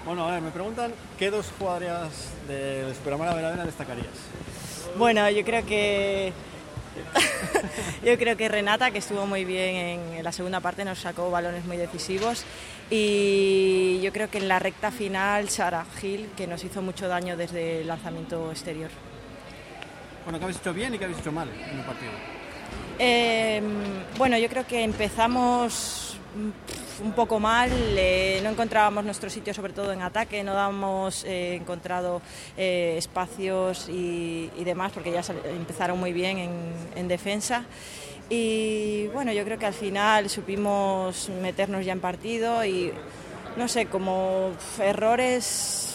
[0.04, 2.10] bueno, a ver, me preguntan qué dos jugadoras
[2.46, 4.12] de Superamara Veravera destacarías.
[4.98, 6.34] Bueno, yo creo que
[8.04, 9.76] yo creo que Renata, que estuvo muy bien
[10.14, 12.44] en la segunda parte, nos sacó balones muy decisivos.
[12.90, 17.36] Y yo creo que en la recta final, Sara Gil, que nos hizo mucho daño
[17.36, 18.90] desde el lanzamiento exterior.
[20.24, 22.12] Bueno, ¿qué habéis hecho bien y qué habéis hecho mal en el partido?
[22.98, 23.64] Em,
[24.18, 26.16] bueno, yo creo que empezamos
[27.02, 31.56] un poco mal, eh, no encontrábamos nuestro sitio sobre todo en ataque, no habíamos eh,
[31.56, 32.22] encontrado
[32.56, 36.38] eh, espacios y, demás porque ya empezaron muy bien
[36.94, 37.64] en, defensa.
[38.30, 42.92] Y bueno, yo creo que al final supimos meternos ya en partido y
[43.56, 45.92] no sé, como errores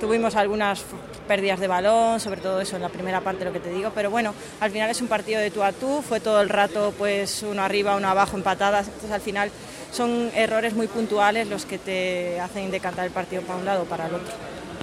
[0.00, 0.84] Tuvimos algunas
[1.26, 4.10] pérdidas de balón, sobre todo eso en la primera parte, lo que te digo, pero
[4.10, 7.42] bueno, al final es un partido de tú a tú, fue todo el rato pues
[7.42, 9.50] uno arriba, uno abajo, empatadas, entonces al final
[9.92, 13.86] son errores muy puntuales los que te hacen decantar el partido para un lado o
[13.86, 14.32] para el otro.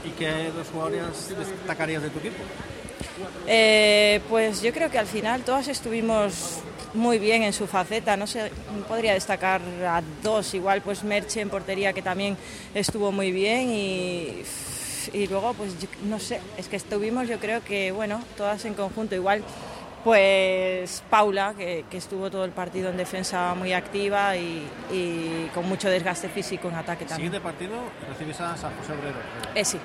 [0.05, 2.35] ¿Y qué dos jugadores destacarías de tu equipo?
[3.47, 6.59] Eh, pues yo creo que al final todas estuvimos
[6.93, 8.17] muy bien en su faceta.
[8.17, 8.51] No sé,
[8.87, 12.37] podría destacar a dos, igual pues Merche en portería que también
[12.73, 14.43] estuvo muy bien y,
[15.13, 15.71] y luego pues
[16.03, 19.43] no sé, es que estuvimos yo creo que bueno, todas en conjunto igual.
[20.03, 26.27] Pues Paula, que, estuvo todo el partido en defensa muy activa y, con mucho desgaste
[26.29, 27.31] físico en ataque también.
[27.31, 27.75] Siguiente partido
[28.09, 29.17] recibes a San José Obrero.
[29.55, 29.79] Eh, sí.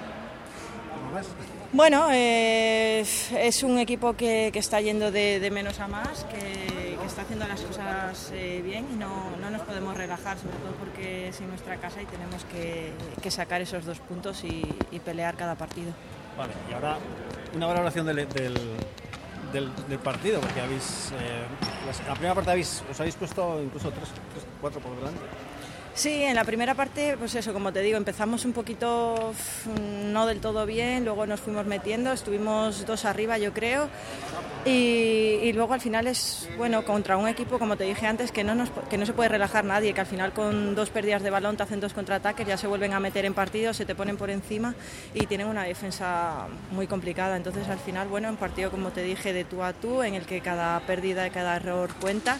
[1.72, 7.46] Bueno, eh, es un equipo que, está yendo de, menos a más, que, está haciendo
[7.46, 11.76] las cosas eh, bien y no, nos podemos relajar, sobre todo porque es en nuestra
[11.76, 14.62] casa y tenemos que, sacar esos dos puntos y,
[15.04, 15.92] pelear cada partido.
[16.36, 16.98] Vale, y ahora
[17.54, 18.54] una valoración del, del,
[20.02, 21.46] partido, porque habéis, eh,
[22.06, 25.20] la primera parte habéis, os habéis puesto incluso tres, tres cuatro por delante.
[25.98, 29.32] Sí, en la primera parte, pues eso, como te digo, empezamos un poquito
[30.04, 33.88] no del todo bien, luego nos fuimos metiendo, estuvimos dos arriba yo creo,
[34.64, 38.54] y, luego al final es, bueno, contra un equipo, como te dije antes, que no,
[38.54, 41.56] nos, que no se puede relajar nadie, que al final con dos pérdidas de balón
[41.56, 44.30] te hacen dos contraataques, ya se vuelven a meter en partido, se te ponen por
[44.30, 44.76] encima
[45.14, 47.36] y tienen una defensa muy complicada.
[47.36, 50.26] Entonces al final, bueno, un partido, como te dije, de tú a tú, en el
[50.26, 52.38] que cada pérdida cada error cuenta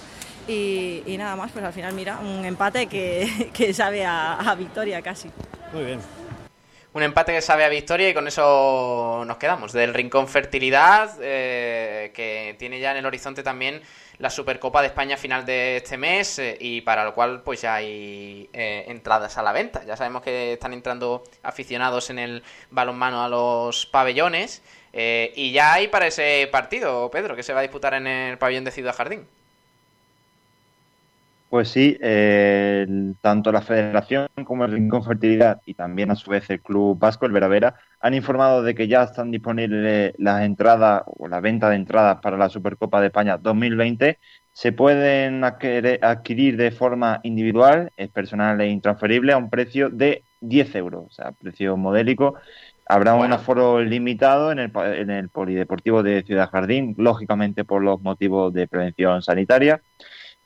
[0.48, 5.30] y, nada más, pues al final mira, un empate que, que sabe a, victoria casi.
[5.72, 6.00] Muy bien.
[6.94, 9.72] Un empate que sabe a victoria y con eso nos quedamos.
[9.72, 13.82] Del Rincón Fertilidad, eh, que tiene ya en el horizonte también
[14.18, 17.74] la Supercopa de España final de este mes eh, y para lo cual pues ya
[17.74, 19.84] hay eh, entradas a la venta.
[19.84, 25.86] Ya sabemos que están entrando aficionados en el balonmano a los pabellones y ya hay
[25.86, 29.28] para ese partido, Pedro, que se va a disputar en el pabellón de Ciudad Jardín.
[31.48, 31.96] Pues sí,
[33.22, 37.24] tanto la Federación como el Rincón Fertilidad y también a su vez el Club Vasco,
[37.24, 41.76] el Veravera, han informado de que ya están disponibles las entradas o la venta de
[41.76, 44.18] entradas para la Supercopa de España 2020.
[44.52, 50.74] Se pueden adquirir de forma individual, es personal e intransferible, a un precio de 10
[50.74, 52.34] euros, o sea, precio modélico.
[52.86, 58.02] Habrá un aforo limitado en el, en el Polideportivo de Ciudad Jardín, lógicamente por los
[58.02, 59.80] motivos de prevención sanitaria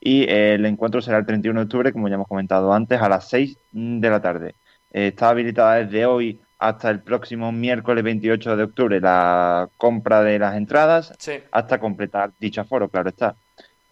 [0.05, 3.09] y eh, el encuentro será el 31 de octubre, como ya hemos comentado antes, a
[3.09, 4.57] las 6 de la tarde.
[4.93, 10.39] Eh, está habilitada desde hoy hasta el próximo miércoles 28 de octubre la compra de
[10.39, 11.13] las entradas
[11.51, 13.37] hasta completar dicho aforo, claro está.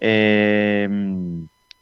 [0.01, 0.89] Eh,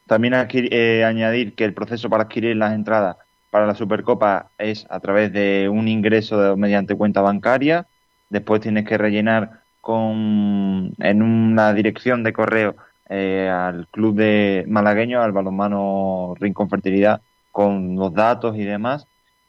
[0.07, 3.17] también añadir que el proceso para adquirir las entradas
[3.51, 7.87] para la Supercopa es a través de un ingreso mediante cuenta bancaria.
[8.29, 12.77] Después tienes que rellenar con en una dirección de correo
[13.09, 19.07] eh, al club de malagueño, al balonmano Rincón Fertilidad, con los datos y demás.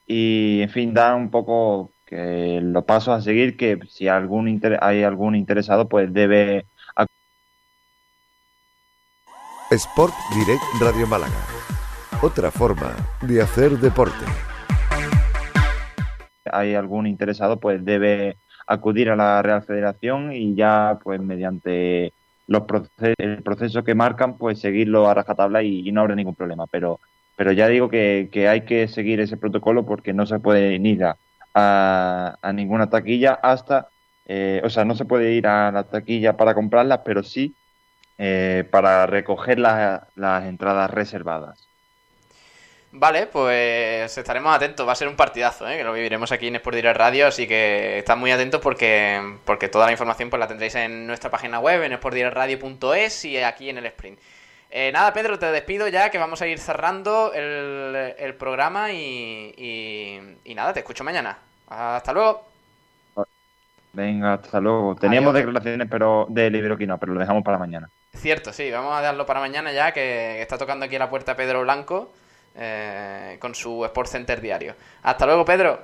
[0.07, 5.03] Y, en fin, da un poco que los pasos a seguir, que si algún hay
[5.03, 6.65] algún interesado, pues debe...
[9.69, 11.45] Sport Direct Radio Málaga.
[12.23, 14.25] Otra forma de hacer deporte.
[16.51, 22.13] Hay algún interesado, pues debe acudir a la Real Federación y ya, pues mediante
[22.49, 22.63] los
[23.17, 26.65] el proceso que marcan, pues seguirlo a rajatabla y, no habrá ningún problema.
[26.67, 26.99] Pero,
[27.35, 31.15] pero ya digo que, hay que seguir ese protocolo porque no se puede ir a,
[32.41, 33.89] a, ninguna taquilla hasta,
[34.25, 37.55] eh, o sea, no se puede ir a la taquilla para comprarlas, pero sí
[38.17, 41.68] eh, para recoger las entradas reservadas.
[42.91, 44.87] Vale, pues estaremos atentos.
[44.87, 45.77] Va a ser un partidazo, ¿eh?
[45.77, 49.69] que lo viviremos aquí en Sport Direct Radio, así que estad muy atentos porque, porque
[49.69, 53.77] toda la información pues la tendréis en nuestra página web, en sportdirectradio.es y aquí en
[53.77, 54.19] el sprint.
[54.71, 60.55] Eh, nada, Pedro, te despido ya, que vamos a ir cerrando el, programa y, y,
[60.55, 61.37] nada, te escucho mañana.
[61.67, 62.47] Hasta luego.
[63.93, 64.95] Venga, hasta luego.
[64.95, 67.89] Teníamos declaraciones pero de Libroquino, pero lo dejamos para mañana.
[68.15, 71.35] Cierto, sí, vamos a darlo para mañana ya, que está tocando aquí a la puerta
[71.35, 72.11] Pedro Blanco.
[72.55, 74.75] Eh, con su Sport Center diario.
[75.03, 75.79] Hasta luego, Pedro.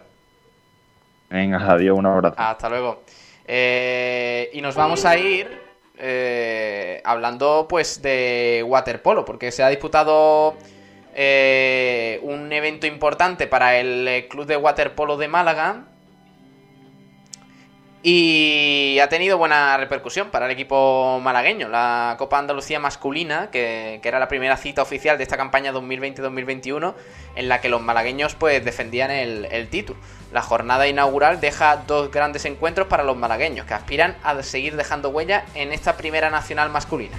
[1.30, 2.36] Venga, adiós, un abrazo.
[2.38, 3.04] Hasta luego.
[3.48, 5.48] Eh, y nos vamos a ir
[5.98, 10.56] eh, hablando pues de waterpolo, porque se ha disputado
[11.14, 15.86] un evento importante para el Club de Waterpolo de Málaga
[18.08, 21.70] y ha tenido buena repercusión para el equipo malagueño.
[21.70, 26.94] La Copa Andalucía masculina, que, era la primera cita oficial de esta campaña 2020-2021,
[27.36, 30.00] en la que los malagueños pues defendían el, el título.
[30.32, 35.10] La jornada inaugural deja dos grandes encuentros para los malagueños, que aspiran a seguir dejando
[35.10, 37.18] huella en esta primera nacional masculina.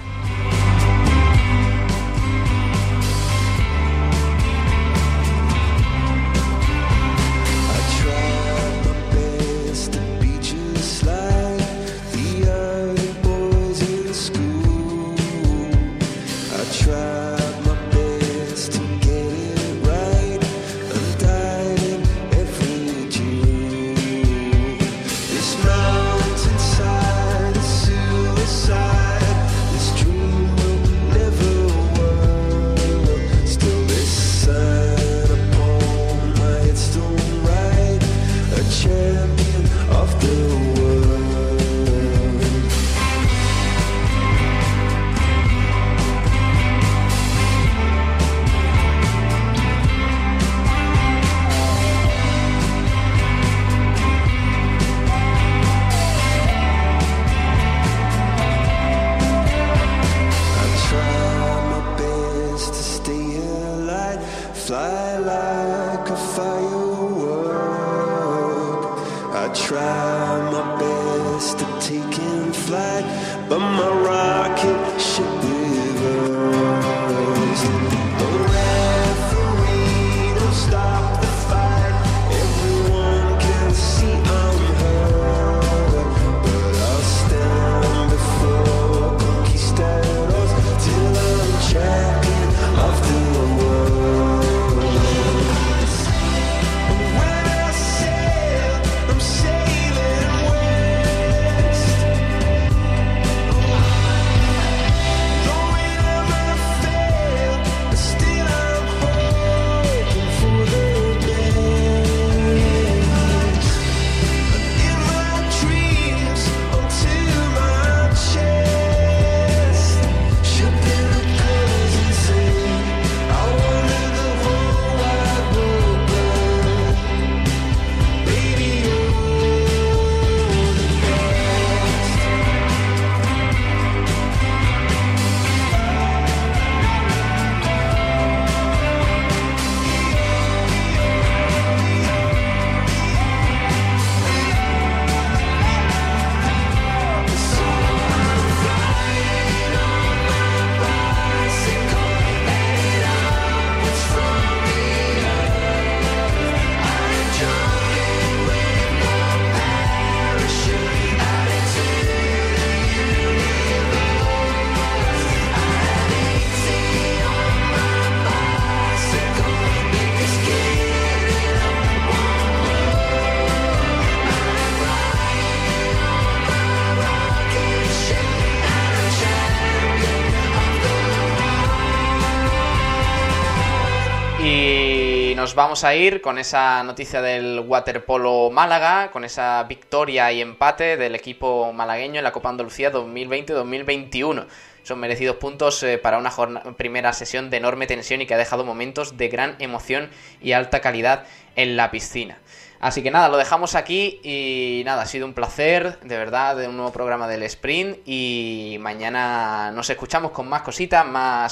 [185.57, 191.15] Vamos a ir con esa noticia del waterpolo Málaga, con esa victoria y empate del
[191.15, 194.45] equipo malagueño en la Copa Andalucía 2020-2021.
[194.83, 196.29] Son merecidos puntos eh, para una
[196.77, 200.11] primera sesión de enorme tensión y que ha dejado momentos de gran emoción
[200.43, 202.37] y alta calidad en la piscina.
[202.79, 206.67] Así que nada, lo dejamos aquí y nada, ha sido un placer, de verdad, de
[206.67, 211.45] un nuevo programa del Sprint y mañana nos escuchamos con más cositas, más